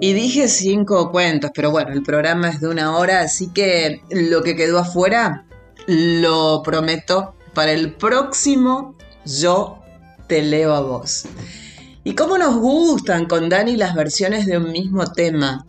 Y 0.00 0.12
dije 0.12 0.46
cinco 0.48 1.10
cuentos, 1.10 1.50
pero 1.54 1.70
bueno, 1.72 1.92
el 1.92 2.02
programa 2.02 2.50
es 2.50 2.60
de 2.60 2.68
una 2.68 2.96
hora, 2.96 3.20
así 3.20 3.48
que 3.52 4.00
lo 4.10 4.42
que 4.42 4.54
quedó 4.54 4.78
afuera 4.78 5.44
lo 5.88 6.62
prometo 6.62 7.34
para 7.54 7.72
el 7.72 7.94
próximo 7.94 8.94
yo 9.24 9.78
te 10.26 10.42
leo 10.42 10.74
a 10.74 10.80
vos. 10.80 11.24
Y 12.04 12.14
cómo 12.14 12.38
nos 12.38 12.56
gustan 12.56 13.26
con 13.26 13.48
Dani 13.48 13.76
las 13.76 13.94
versiones 13.94 14.46
de 14.46 14.58
un 14.58 14.72
mismo 14.72 15.12
tema. 15.12 15.66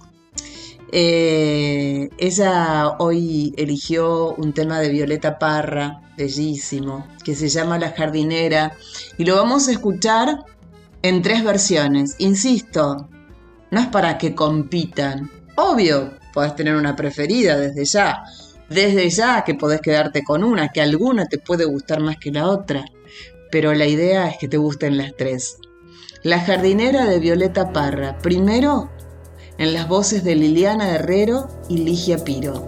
Eh, 0.91 2.09
ella 2.17 2.95
hoy 2.99 3.53
eligió 3.57 4.33
un 4.35 4.53
tema 4.53 4.79
de 4.79 4.89
Violeta 4.89 5.37
Parra, 5.37 6.01
bellísimo, 6.17 7.07
que 7.23 7.35
se 7.35 7.49
llama 7.49 7.77
La 7.77 7.91
jardinera, 7.91 8.75
y 9.17 9.25
lo 9.25 9.35
vamos 9.35 9.67
a 9.67 9.71
escuchar 9.71 10.45
en 11.01 11.21
tres 11.21 11.43
versiones. 11.43 12.15
Insisto, 12.19 13.07
no 13.71 13.79
es 13.79 13.87
para 13.87 14.17
que 14.17 14.33
compitan. 14.33 15.29
Obvio, 15.55 16.13
podés 16.33 16.55
tener 16.55 16.75
una 16.75 16.95
preferida 16.95 17.57
desde 17.57 17.85
ya. 17.85 18.23
Desde 18.69 19.09
ya 19.09 19.43
que 19.43 19.55
podés 19.55 19.81
quedarte 19.81 20.23
con 20.23 20.43
una, 20.43 20.69
que 20.69 20.81
alguna 20.81 21.25
te 21.25 21.37
puede 21.37 21.65
gustar 21.65 21.99
más 21.99 22.17
que 22.17 22.31
la 22.31 22.47
otra. 22.47 22.85
Pero 23.51 23.73
la 23.73 23.87
idea 23.87 24.27
es 24.27 24.37
que 24.37 24.47
te 24.47 24.57
gusten 24.57 24.97
las 24.97 25.15
tres. 25.17 25.57
La 26.23 26.39
jardinera 26.39 27.05
de 27.05 27.19
Violeta 27.19 27.71
Parra. 27.71 28.17
Primero 28.19 28.89
en 29.57 29.73
las 29.73 29.87
voces 29.87 30.23
de 30.23 30.35
Liliana 30.35 30.89
Herrero 30.89 31.49
y 31.67 31.79
Ligia 31.79 32.23
Piro. 32.23 32.67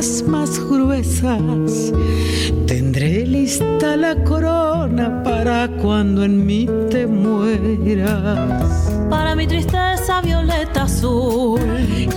Más 0.00 0.58
gruesas. 0.58 1.92
Tendré 2.66 3.26
lista 3.26 3.96
la 3.98 4.14
corona 4.24 5.22
para 5.22 5.68
cuando 5.76 6.24
en 6.24 6.46
mí 6.46 6.66
te 6.90 7.06
mueras. 7.06 8.90
Para 9.10 9.34
mi 9.34 9.46
tristeza 9.46 10.22
violeta 10.22 10.84
azul. 10.84 11.60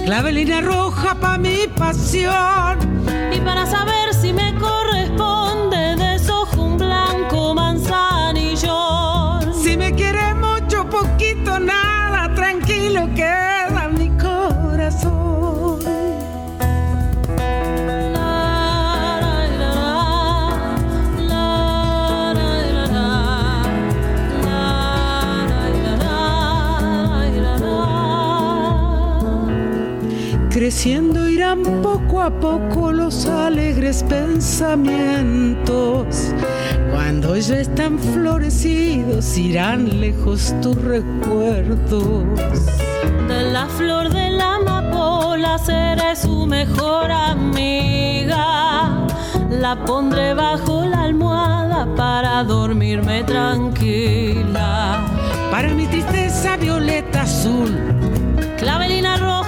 Clavelina 0.05 0.61
roja 0.61 1.15
para 1.19 1.38
mi 1.38 1.67
pasión. 1.77 2.77
Y 3.36 3.41
para 3.41 3.65
saber 3.65 3.92
Creciendo 30.74 31.30
irán 31.30 31.61
poco 31.84 32.24
a 32.24 32.32
poco 32.32 32.91
los 32.91 33.28
alegres 33.28 34.03
pensamientos. 34.09 36.34
Cuando 36.91 37.38
ya 37.38 37.59
están 37.59 37.99
florecidos 37.99 39.38
irán 39.38 40.01
lejos 40.01 40.55
tus 40.63 40.76
recuerdos. 40.82 42.26
De 43.28 43.51
la 43.51 43.67
flor 43.67 44.09
de 44.09 44.32
la 44.32 44.55
amapola 44.55 45.59
seré 45.59 46.15
su 46.15 46.47
mejor 46.47 47.11
amiga. 47.11 49.05
La 49.51 49.86
pondré 49.86 50.34
bajo 50.34 50.88
la 50.88 51.03
almohada 51.03 51.86
para 51.95 52.43
dormirme 52.43 53.24
tranquila. 53.24 55.05
Para 55.51 55.69
mi 55.69 55.86
tristeza 55.86 56.57
violeta 56.57 57.21
azul. 57.21 57.78
Clavelina 58.57 59.17
roja 59.17 59.42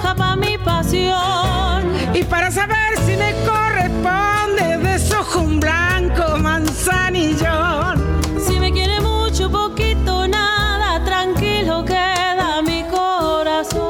y 2.14 2.24
para 2.26 2.52
saber 2.52 2.98
si 3.06 3.18
me 3.18 3.34
corresponde, 3.44 4.78
desojo 4.78 5.42
un 5.42 5.60
blanco 5.60 6.38
manzanillón. 6.38 8.02
Si 8.40 8.60
me 8.60 8.72
quiere 8.72 9.02
mucho, 9.02 9.52
poquito, 9.52 10.28
nada, 10.28 11.04
tranquilo 11.04 11.84
queda 11.86 12.62
mi 12.62 12.84
corazón. 12.84 13.84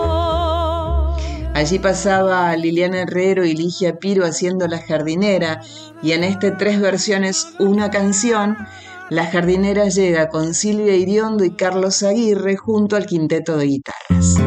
Allí 1.54 1.80
pasaba 1.80 2.56
Liliana 2.56 3.02
Herrero 3.02 3.46
y 3.46 3.56
Ligia 3.56 4.00
Piro 4.00 4.26
haciendo 4.26 4.68
La 4.68 4.80
Jardinera, 4.80 5.62
y 6.02 6.14
en 6.14 6.24
este 6.24 6.52
tres 6.52 6.80
versiones, 6.80 7.50
una 7.60 7.92
canción. 7.92 8.58
La 9.10 9.28
jardinera 9.28 9.88
llega 9.88 10.30
con 10.30 10.56
Silvia 10.56 10.96
Iriondo 10.96 11.44
y 11.44 11.52
Carlos 11.52 12.02
Aguirre 12.02 12.56
junto 12.56 12.96
al 12.96 13.06
quinteto 13.06 13.56
de 13.58 13.66
guitarras. 13.66 14.45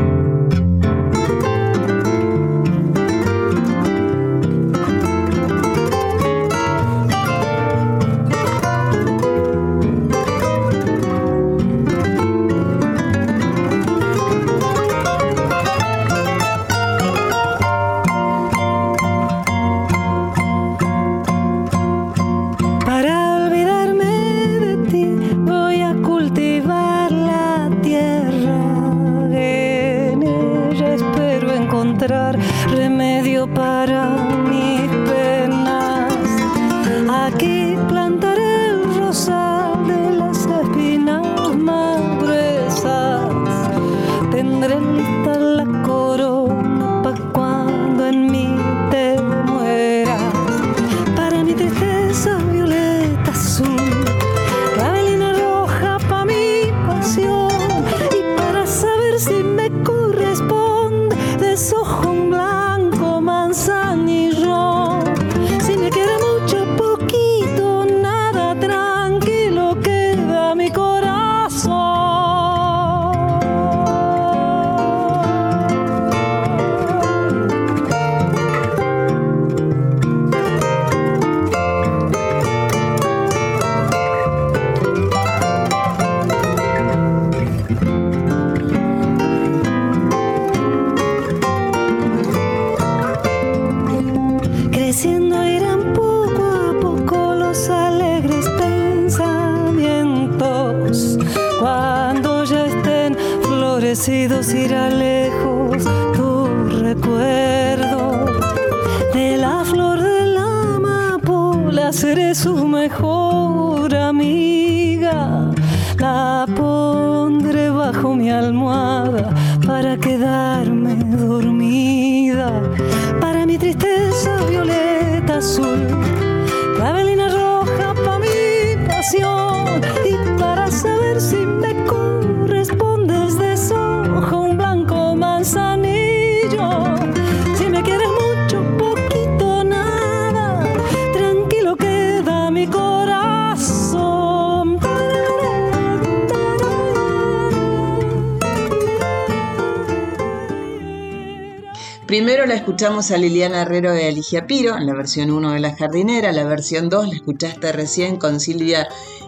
Escuchamos 152.68 153.10
a 153.12 153.16
Liliana 153.16 153.62
Herrero 153.62 153.98
y 153.98 154.02
Alicia 154.02 154.46
Piro 154.46 154.76
en 154.76 154.84
la 154.84 154.92
versión 154.92 155.30
1 155.30 155.52
de 155.52 155.58
La 155.58 155.74
Jardinera, 155.74 156.32
la 156.32 156.44
versión 156.44 156.90
2 156.90 157.08
la 157.08 157.14
escuchaste 157.14 157.72
recién 157.72 158.18
con 158.18 158.40
Silvia 158.40 158.86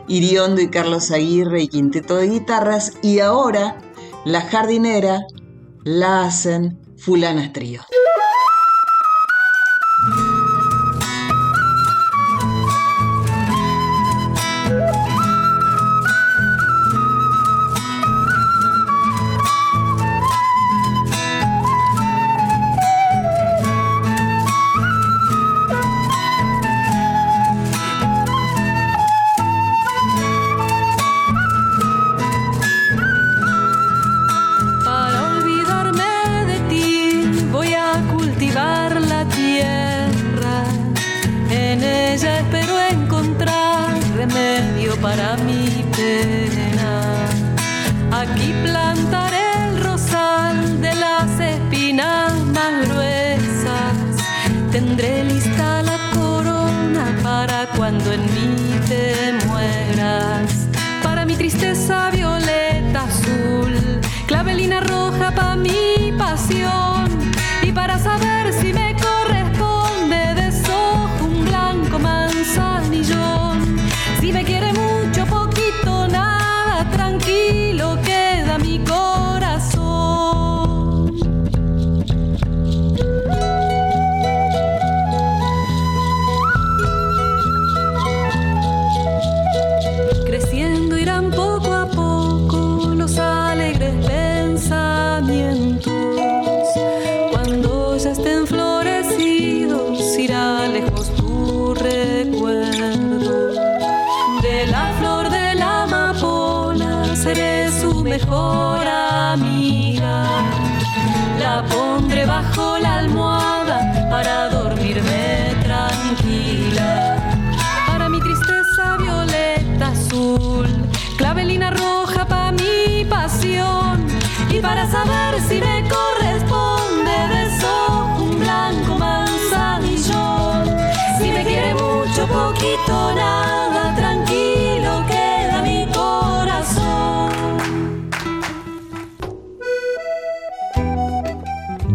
Iriondo 0.08 0.60
y 0.60 0.68
Carlos 0.68 1.10
Aguirre 1.10 1.62
y 1.62 1.68
Quinteto 1.68 2.16
de 2.16 2.28
Guitarras 2.28 2.98
y 3.02 3.20
ahora 3.20 3.78
La 4.26 4.42
Jardinera 4.42 5.20
la 5.84 6.24
hacen 6.24 6.78
Fulanas 6.98 7.54
Trío. 7.54 7.80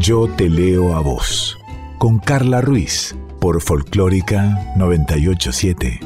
Yo 0.06 0.30
te 0.38 0.50
leo 0.50 0.94
a 0.94 1.02
vos. 1.02 1.58
Con 1.98 2.20
Carla 2.20 2.62
Ruiz. 2.62 3.16
Por 3.42 3.60
Folclórica 3.60 4.72
987. 4.76 6.00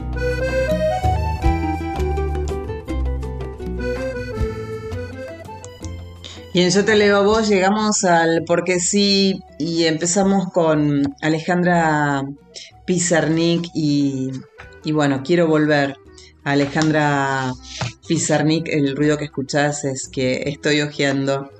Y 6.54 6.62
en 6.62 6.72
Yo 6.72 6.86
te 6.86 6.95
leo 6.95 7.18
a 7.18 7.24
vos 7.24 7.50
llegamos 7.50 8.06
al 8.06 8.45
porque 8.47 8.80
sí 8.80 9.41
y 9.58 9.84
empezamos 9.84 10.50
con 10.54 11.14
Alejandra 11.22 12.24
Pizarnik 12.86 13.68
y, 13.74 14.32
bueno, 14.93 15.24
quiero 15.26 15.47
volver 15.47 15.97
a 16.45 16.52
Alejandra 16.52 17.52
Pizarnik. 18.08 18.70
El 18.70 18.95
ruido 18.95 19.18
que 19.18 19.26
escuchás 19.26 19.84
es 19.84 20.08
que 20.08 20.43
estoy 20.45 20.80
hojeando 20.80 21.52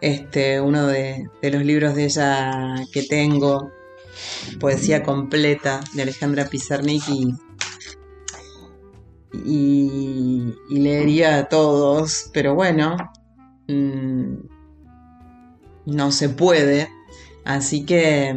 este, 0.00 0.60
uno 0.60 0.86
de, 0.86 1.28
los 1.42 1.64
libros 1.64 1.94
de 1.94 2.04
ella 2.04 2.74
que 2.92 3.02
tengo, 3.02 3.70
Poesía 4.58 5.02
completa 5.02 5.80
de 5.94 6.02
Alejandra 6.02 6.46
Pizarnik 6.46 7.02
y 7.08 7.34
leería 10.68 11.38
a 11.38 11.48
todos, 11.48 12.30
pero 12.32 12.54
bueno, 12.54 12.96
mm, 13.68 14.34
no 15.86 16.12
se 16.12 16.28
puede, 16.28 16.88
así 17.44 17.84
que 17.84 18.36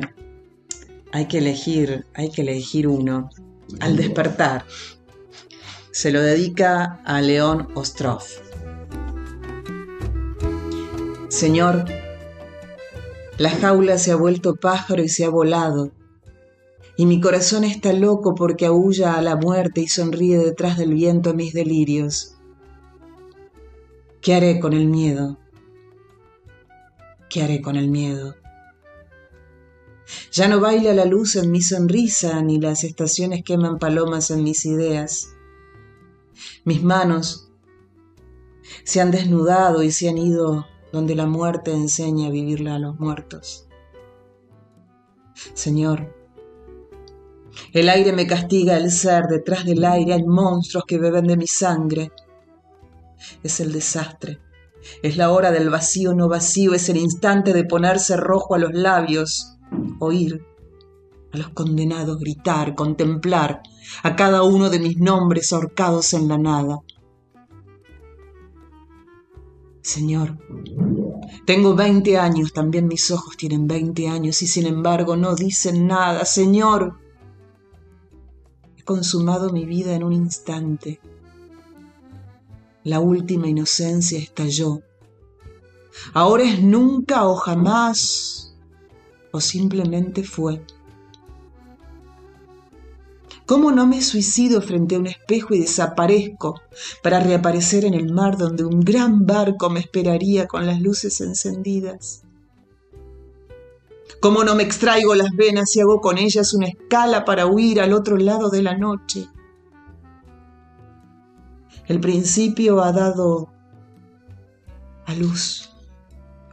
hay 1.12 1.28
que 1.28 1.38
elegir, 1.38 2.06
hay 2.14 2.32
que 2.32 2.42
elegir 2.42 2.88
uno. 2.88 3.30
Al 3.80 3.96
despertar, 3.96 4.66
se 5.92 6.12
lo 6.12 6.22
dedica 6.22 7.02
a 7.06 7.22
León 7.22 7.70
Ostrov. 7.76 8.24
Señor, 11.34 11.86
la 13.40 13.50
jaula 13.50 13.98
se 13.98 14.12
ha 14.12 14.16
vuelto 14.16 14.56
pájaro 14.56 15.02
y 15.02 15.10
se 15.10 15.26
ha 15.26 15.30
volado, 15.30 15.92
y 16.96 17.08
mi 17.08 17.20
corazón 17.20 17.64
está 17.64 17.92
loco 17.92 18.36
porque 18.36 18.68
aúlla 18.68 19.16
a 19.16 19.22
la 19.24 19.36
muerte 19.36 19.82
y 19.82 19.88
sonríe 19.88 20.38
detrás 20.38 20.78
del 20.78 20.94
viento 20.94 21.32
a 21.32 21.34
mis 21.34 21.52
delirios. 21.52 22.36
¿Qué 24.22 24.36
haré 24.36 24.60
con 24.60 24.74
el 24.74 24.86
miedo? 24.86 25.40
¿Qué 27.32 27.42
haré 27.42 27.64
con 27.64 27.78
el 27.78 27.90
miedo? 27.90 28.36
Ya 30.32 30.48
no 30.48 30.60
baila 30.60 30.94
la 30.94 31.06
luz 31.06 31.36
en 31.36 31.50
mi 31.50 31.64
sonrisa, 31.64 32.44
ni 32.44 32.60
las 32.60 32.84
estaciones 32.84 33.44
queman 33.44 33.80
palomas 33.80 34.30
en 34.30 34.44
mis 34.44 34.68
ideas. 34.68 35.30
Mis 36.64 36.84
manos 36.84 37.50
se 38.84 39.02
han 39.02 39.10
desnudado 39.10 39.82
y 39.82 39.92
se 39.92 40.10
han 40.10 40.20
ido 40.20 40.68
donde 40.94 41.16
la 41.16 41.26
muerte 41.26 41.74
enseña 41.74 42.28
a 42.28 42.30
vivirla 42.32 42.76
a 42.76 42.80
los 42.80 43.00
muertos. 43.00 43.68
Señor, 45.56 46.16
el 47.74 47.90
aire 47.90 48.14
me 48.14 48.28
castiga 48.28 48.78
el 48.78 48.92
ser, 48.92 49.26
detrás 49.26 49.66
del 49.66 49.84
aire 49.84 50.14
hay 50.14 50.24
monstruos 50.24 50.86
que 50.86 51.00
beben 51.00 51.26
de 51.26 51.36
mi 51.36 51.48
sangre. 51.48 52.12
es 53.42 53.60
el 53.60 53.72
desastre. 53.72 54.40
Es 55.02 55.18
la 55.18 55.32
hora 55.32 55.52
del 55.52 55.72
vacío 55.72 56.14
no 56.14 56.28
vacío, 56.30 56.76
es 56.76 56.88
el 56.90 56.98
instante 56.98 57.54
de 57.54 57.66
ponerse 57.66 58.16
rojo 58.16 58.54
a 58.54 58.60
los 58.60 58.74
labios, 58.74 59.58
oír 60.00 60.46
a 61.32 61.38
los 61.38 61.50
condenados 61.50 62.20
gritar, 62.20 62.76
contemplar 62.76 63.64
a 64.04 64.16
cada 64.16 64.44
uno 64.44 64.70
de 64.70 64.80
mis 64.80 64.98
nombres 64.98 65.52
ahorcados 65.54 66.14
en 66.14 66.28
la 66.28 66.38
nada. 66.38 66.82
Señor, 69.84 70.38
tengo 71.46 71.76
veinte 71.76 72.18
años, 72.18 72.54
también 72.54 72.88
mis 72.88 73.12
ojos 73.12 73.36
tienen 73.36 73.68
veinte 73.68 74.08
años 74.08 74.42
y 74.42 74.48
sin 74.48 74.66
embargo 74.66 75.18
no 75.18 75.36
dicen 75.36 75.88
nada. 75.88 76.24
Señor, 76.24 76.98
he 78.78 78.84
consumado 78.84 79.52
mi 79.52 79.66
vida 79.66 79.94
en 79.94 80.04
un 80.04 80.14
instante. 80.14 81.02
La 82.86 83.02
última 83.02 83.50
inocencia 83.50 84.18
estalló. 84.18 84.82
Ahora 86.14 86.44
es 86.44 86.64
nunca 86.64 87.26
o 87.26 87.36
jamás, 87.36 88.56
o 89.34 89.42
simplemente 89.42 90.24
fue. 90.24 90.66
¿Cómo 93.54 93.72
no 93.72 93.86
me 93.86 94.02
suicido 94.02 94.64
frente 94.64 94.96
a 94.96 95.00
un 95.00 95.06
espejo 95.06 95.54
y 95.54 95.60
desaparezco 95.60 96.60
para 97.04 97.20
reaparecer 97.20 97.86
en 97.86 97.94
el 97.94 98.12
mar 98.12 98.36
donde 98.36 98.66
un 98.66 98.80
gran 98.80 99.28
barco 99.28 99.70
me 99.70 99.80
esperaría 99.80 100.48
con 100.48 100.66
las 100.66 100.82
luces 100.82 101.22
encendidas? 101.22 102.24
¿Cómo 104.20 104.44
no 104.44 104.56
me 104.56 104.64
extraigo 104.64 105.14
las 105.14 105.30
venas 105.36 105.76
y 105.76 105.82
hago 105.82 106.02
con 106.02 106.18
ellas 106.18 106.56
una 106.56 106.66
escala 106.66 107.26
para 107.26 107.46
huir 107.46 107.80
al 107.80 107.94
otro 107.94 108.18
lado 108.18 108.50
de 108.50 108.64
la 108.64 108.76
noche? 108.76 109.30
El 111.86 112.00
principio 112.00 112.82
ha 112.82 112.92
dado 112.92 113.50
a 115.06 115.14
luz. 115.14 115.70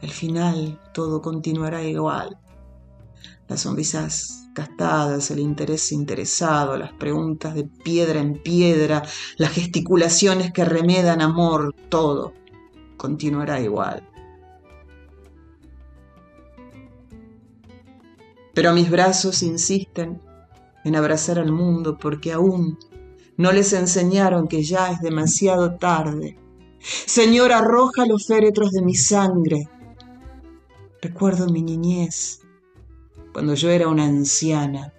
El 0.03 0.11
final 0.11 0.79
todo 0.93 1.19
continuará 1.23 1.81
igual. 1.81 2.37
Las 3.47 3.61
sonrisas 3.61 4.40
gastadas, 4.53 5.31
el 5.31 5.39
interés 5.39 5.91
interesado, 5.91 6.77
las 6.77 6.91
preguntas 6.93 7.55
de 7.55 7.63
piedra 7.63 8.19
en 8.19 8.41
piedra, 8.41 9.03
las 9.37 9.51
gesticulaciones 9.51 10.51
que 10.51 10.65
remedan 10.65 11.21
amor, 11.21 11.73
todo 11.89 12.33
continuará 12.97 13.59
igual. 13.59 14.07
Pero 18.53 18.73
mis 18.73 18.91
brazos 18.91 19.43
insisten 19.43 20.21
en 20.83 20.95
abrazar 20.95 21.39
al 21.39 21.51
mundo 21.51 21.97
porque 21.97 22.33
aún 22.33 22.77
no 23.37 23.51
les 23.51 23.73
enseñaron 23.73 24.47
que 24.47 24.61
ya 24.61 24.91
es 24.91 24.99
demasiado 24.99 25.75
tarde. 25.77 26.37
Señor, 26.79 27.51
arroja 27.53 28.05
los 28.05 28.27
féretros 28.27 28.71
de 28.71 28.81
mi 28.81 28.95
sangre. 28.95 29.69
Recuerdo 31.01 31.47
mi 31.47 31.63
niñez, 31.63 32.40
cuando 33.33 33.53
yo 33.55 33.69
era 33.69 33.87
una 33.87 34.05
anciana. 34.05 34.93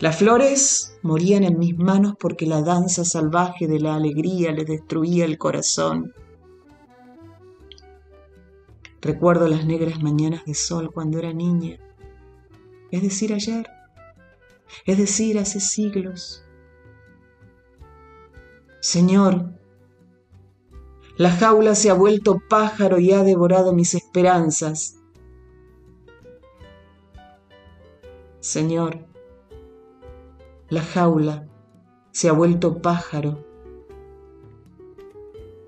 Las 0.00 0.16
flores 0.16 0.96
morían 1.02 1.44
en 1.44 1.58
mis 1.58 1.76
manos 1.76 2.14
porque 2.18 2.46
la 2.46 2.62
danza 2.62 3.04
salvaje 3.04 3.66
de 3.66 3.80
la 3.80 3.94
alegría 3.94 4.52
les 4.52 4.66
destruía 4.66 5.24
el 5.24 5.38
corazón. 5.38 6.12
Recuerdo 9.00 9.48
las 9.48 9.66
negras 9.66 10.02
mañanas 10.02 10.44
de 10.46 10.54
sol 10.54 10.90
cuando 10.92 11.18
era 11.18 11.32
niña, 11.32 11.78
es 12.90 13.02
decir, 13.02 13.34
ayer, 13.34 13.66
es 14.86 14.96
decir, 14.96 15.38
hace 15.38 15.60
siglos. 15.60 16.42
Señor, 18.80 19.52
la 21.16 21.30
jaula 21.30 21.74
se 21.74 21.90
ha 21.90 21.94
vuelto 21.94 22.40
pájaro 22.48 22.98
y 22.98 23.12
ha 23.12 23.22
devorado 23.22 23.72
mis 23.72 23.94
esperanzas. 23.94 24.96
Señor, 28.44 28.98
la 30.68 30.82
jaula 30.82 31.48
se 32.12 32.28
ha 32.28 32.32
vuelto 32.32 32.82
pájaro. 32.82 33.42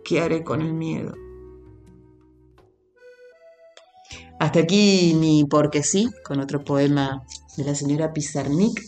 ¿Qué 0.04 0.20
haré 0.20 0.44
con 0.44 0.60
el 0.60 0.74
miedo? 0.74 1.14
Hasta 4.38 4.60
aquí 4.60 5.16
mi 5.18 5.46
porque 5.46 5.82
sí, 5.82 6.10
con 6.22 6.38
otro 6.38 6.64
poema 6.64 7.24
de 7.56 7.64
la 7.64 7.74
señora 7.74 8.12
Pizarnik. 8.12 8.78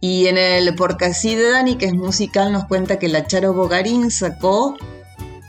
Y 0.00 0.26
en 0.26 0.38
el 0.38 0.74
porque 0.76 1.12
sí 1.12 1.34
de 1.34 1.50
Dani, 1.50 1.76
que 1.76 1.84
es 1.84 1.94
musical, 1.94 2.52
nos 2.52 2.64
cuenta 2.64 2.98
que 2.98 3.10
la 3.10 3.26
Charo 3.26 3.52
Bogarín 3.52 4.10
sacó 4.10 4.74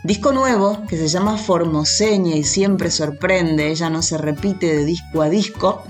disco 0.03 0.34
nuevo 0.34 0.86
que 0.89 0.97
se 0.97 1.07
llama 1.07 1.38
Formoseña 1.38 2.36
y 2.36 2.43
siempre 2.43 2.91
sorprende, 2.91 3.71
ella 3.71 3.89
no 3.89 4.01
se 4.01 4.17
repite 4.17 4.67
de 4.76 4.84
disco 4.84 5.21
a 5.21 5.30
disco. 5.30 5.82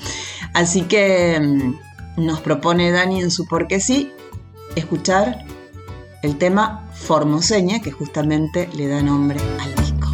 Así 0.55 0.83
que 0.83 1.37
mm, 1.37 2.25
nos 2.25 2.39
propone 2.39 2.89
Dani 2.89 3.21
en 3.21 3.29
su 3.29 3.45
Porque 3.45 3.81
sí 3.81 4.11
escuchar 4.75 5.45
el 6.23 6.37
tema 6.37 6.89
Formoseña, 6.93 7.81
que 7.81 7.91
justamente 7.91 8.69
le 8.73 8.87
da 8.87 9.01
nombre 9.01 9.39
al 9.59 9.75
disco. 9.75 10.09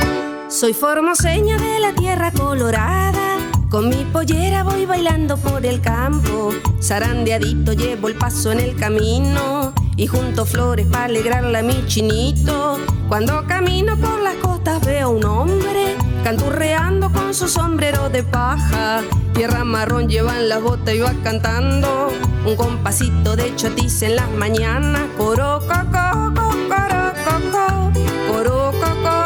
Soy 0.49 0.73
formoseña 0.73 1.57
de 1.57 1.79
la 1.79 1.93
tierra 1.93 2.31
colorada, 2.31 3.37
con 3.69 3.87
mi 3.87 4.03
pollera 4.11 4.63
voy 4.63 4.85
bailando 4.85 5.37
por 5.37 5.63
el 5.63 5.79
campo, 5.79 6.51
zarandeadito 6.81 7.73
llevo 7.73 8.07
el 8.07 8.15
paso 8.15 8.51
en 8.51 8.59
el 8.59 8.75
camino 8.75 9.73
y 9.95 10.07
junto 10.07 10.45
flores 10.45 10.87
para 10.87 11.05
alegrarla 11.05 11.59
a 11.59 11.63
mi 11.63 11.85
chinito. 11.85 12.79
Cuando 13.07 13.45
camino 13.45 13.95
por 13.95 14.19
las 14.21 14.35
costas 14.37 14.83
veo 14.85 15.11
un 15.11 15.23
hombre 15.23 15.95
canturreando 16.23 17.11
con 17.11 17.33
su 17.33 17.47
sombrero 17.47 18.09
de 18.09 18.23
paja. 18.23 19.01
Tierra 19.33 19.63
marrón 19.63 20.07
llevan 20.07 20.49
la 20.49 20.59
bota 20.59 20.93
y 20.93 20.99
va 20.99 21.13
cantando 21.23 22.11
un 22.45 22.55
compasito 22.55 23.35
de 23.35 23.55
chotis 23.55 24.01
en 24.03 24.15
las 24.15 24.29
mañanas. 24.31 25.01
Coro, 25.17 25.59
coco, 25.61 26.33
coro, 26.69 27.13
coco, 27.25 27.91
coro, 28.27 28.71
coco, 28.79 29.21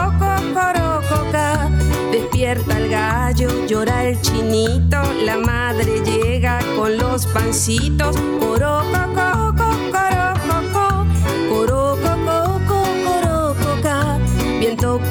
Despierta 2.12 2.78
el 2.78 2.90
gallo, 2.90 3.66
llora 3.68 4.06
el 4.06 4.22
chinito, 4.22 4.98
la 5.26 5.38
madre 5.38 6.02
llega 6.06 6.60
con 6.76 6.98
los 6.98 7.26
pancitos. 7.28 8.16
Coro, 8.40 8.84
coco, 8.92 9.55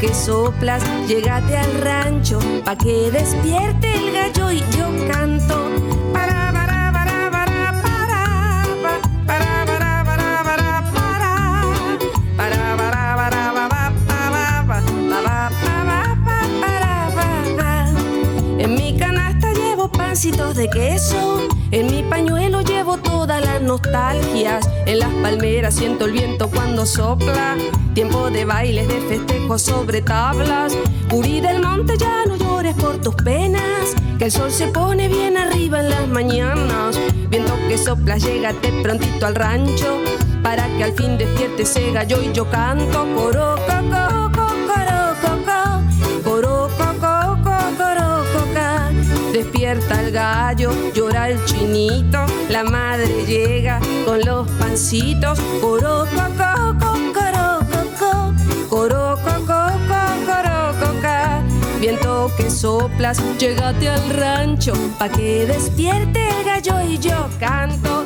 que 0.06 0.14
soplas, 0.14 0.82
llegate 1.08 1.56
al 1.56 1.80
rancho, 1.80 2.38
pa' 2.64 2.76
que 2.76 3.10
despierte 3.10 3.94
el 3.94 4.12
gallo 4.12 4.52
y 4.52 4.58
yo 4.76 4.86
canto. 5.10 5.93
De 20.32 20.70
queso, 20.70 21.48
en 21.70 21.86
mi 21.86 22.02
pañuelo 22.02 22.62
llevo 22.62 22.96
todas 22.96 23.44
las 23.44 23.60
nostalgias, 23.60 24.66
en 24.86 24.98
las 24.98 25.10
palmeras 25.22 25.74
siento 25.74 26.06
el 26.06 26.12
viento 26.12 26.48
cuando 26.48 26.86
sopla 26.86 27.56
Tiempo 27.94 28.28
de 28.28 28.44
bailes, 28.44 28.88
de 28.88 29.00
festejos 29.02 29.62
sobre 29.62 30.02
tablas. 30.02 30.76
Uri 31.12 31.40
del 31.40 31.62
monte, 31.62 31.96
ya 31.96 32.24
no 32.26 32.36
llores 32.36 32.74
por 32.74 33.00
tus 33.00 33.14
penas. 33.14 33.94
Que 34.18 34.24
el 34.24 34.32
sol 34.32 34.50
se 34.50 34.66
pone 34.66 35.06
bien 35.06 35.36
arriba 35.36 35.78
en 35.78 35.90
las 35.90 36.08
mañanas. 36.08 36.98
Viendo 37.28 37.54
que 37.68 37.78
soplas, 37.78 38.24
llégate 38.24 38.72
prontito 38.82 39.26
al 39.26 39.36
rancho. 39.36 40.00
Para 40.42 40.66
que 40.76 40.82
al 40.82 40.92
fin 40.94 41.16
despierte 41.18 41.62
ese 41.62 41.92
gallo 41.92 42.20
y 42.20 42.32
yo 42.32 42.50
canto. 42.50 43.06
Coro, 43.14 43.54
coco, 43.64 44.13
Despierta 49.74 50.02
el 50.02 50.12
gallo, 50.12 50.70
llora 50.92 51.30
el 51.30 51.44
chinito. 51.46 52.18
La 52.48 52.62
madre 52.62 53.26
llega 53.26 53.80
con 54.04 54.20
los 54.20 54.48
pancitos. 54.52 55.40
Coro, 55.60 56.06
coco, 56.14 56.44
Viento 61.80 62.30
que 62.36 62.50
soplas, 62.50 63.20
llégate 63.38 63.88
al 63.88 64.10
rancho, 64.10 64.72
pa' 64.98 65.08
que 65.08 65.44
despierte 65.44 66.20
el 66.28 66.44
gallo 66.44 66.80
y 66.88 66.98
yo 66.98 67.28
canto. 67.40 68.04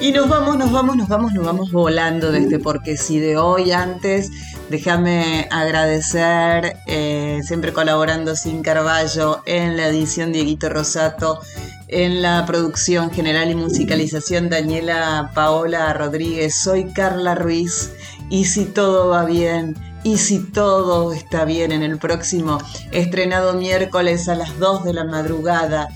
Y 0.00 0.12
nos 0.12 0.28
vamos, 0.28 0.58
nos 0.58 0.70
vamos, 0.70 0.96
nos 0.96 1.08
vamos, 1.08 1.32
nos 1.32 1.44
vamos 1.44 1.72
volando 1.72 2.30
de 2.30 2.40
este 2.40 2.58
porque 2.58 2.96
si 2.96 3.18
de 3.18 3.36
hoy 3.36 3.72
antes, 3.72 4.30
déjame 4.70 5.48
agradecer, 5.50 6.76
eh, 6.86 7.40
siempre 7.42 7.72
colaborando 7.72 8.36
sin 8.36 8.62
Carballo 8.62 9.42
en 9.44 9.76
la 9.76 9.88
edición 9.88 10.32
Dieguito 10.32 10.68
Rosato, 10.68 11.40
en 11.88 12.22
la 12.22 12.46
producción 12.46 13.10
general 13.10 13.50
y 13.50 13.56
musicalización 13.56 14.48
Daniela 14.48 15.32
Paola 15.34 15.92
Rodríguez, 15.92 16.54
soy 16.54 16.92
Carla 16.92 17.34
Ruiz 17.34 17.90
y 18.30 18.44
si 18.44 18.64
todo 18.64 19.08
va 19.08 19.24
bien, 19.24 19.76
y 20.04 20.18
si 20.18 20.38
todo 20.38 21.12
está 21.12 21.44
bien 21.44 21.72
en 21.72 21.82
el 21.82 21.98
próximo 21.98 22.58
estrenado 22.92 23.54
miércoles 23.54 24.28
a 24.28 24.36
las 24.36 24.56
2 24.58 24.84
de 24.84 24.94
la 24.94 25.04
madrugada, 25.04 25.88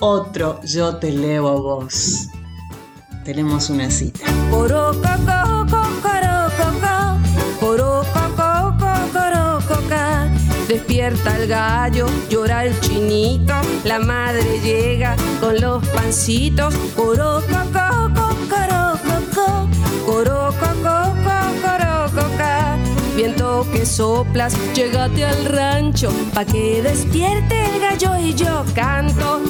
otro 0.00 0.60
Yo 0.62 0.96
te 0.96 1.10
leo 1.10 1.48
a 1.48 1.54
vos. 1.54 2.28
Tenemos 3.24 3.70
una 3.70 3.90
cita. 3.90 4.26
Despierta 10.76 11.34
el 11.38 11.48
gallo, 11.48 12.06
llora 12.28 12.66
el 12.66 12.78
chinito, 12.80 13.54
la 13.84 13.98
madre 13.98 14.60
llega 14.62 15.16
con 15.40 15.58
los 15.58 15.82
pancitos. 15.88 16.74
Coro, 16.94 17.40
coco, 17.48 18.10
coro, 18.50 19.00
coco, 19.08 19.68
coro, 20.04 20.54
coco, 20.60 21.14
coro, 21.62 22.10
coca. 22.14 22.76
Viento 23.16 23.66
que 23.72 23.86
soplas, 23.86 24.54
llégate 24.74 25.24
al 25.24 25.46
rancho, 25.46 26.10
pa' 26.34 26.44
que 26.44 26.82
despierte 26.82 27.64
el 27.64 27.80
gallo 27.80 28.18
y 28.18 28.34
yo 28.34 28.62
canto. 28.74 29.40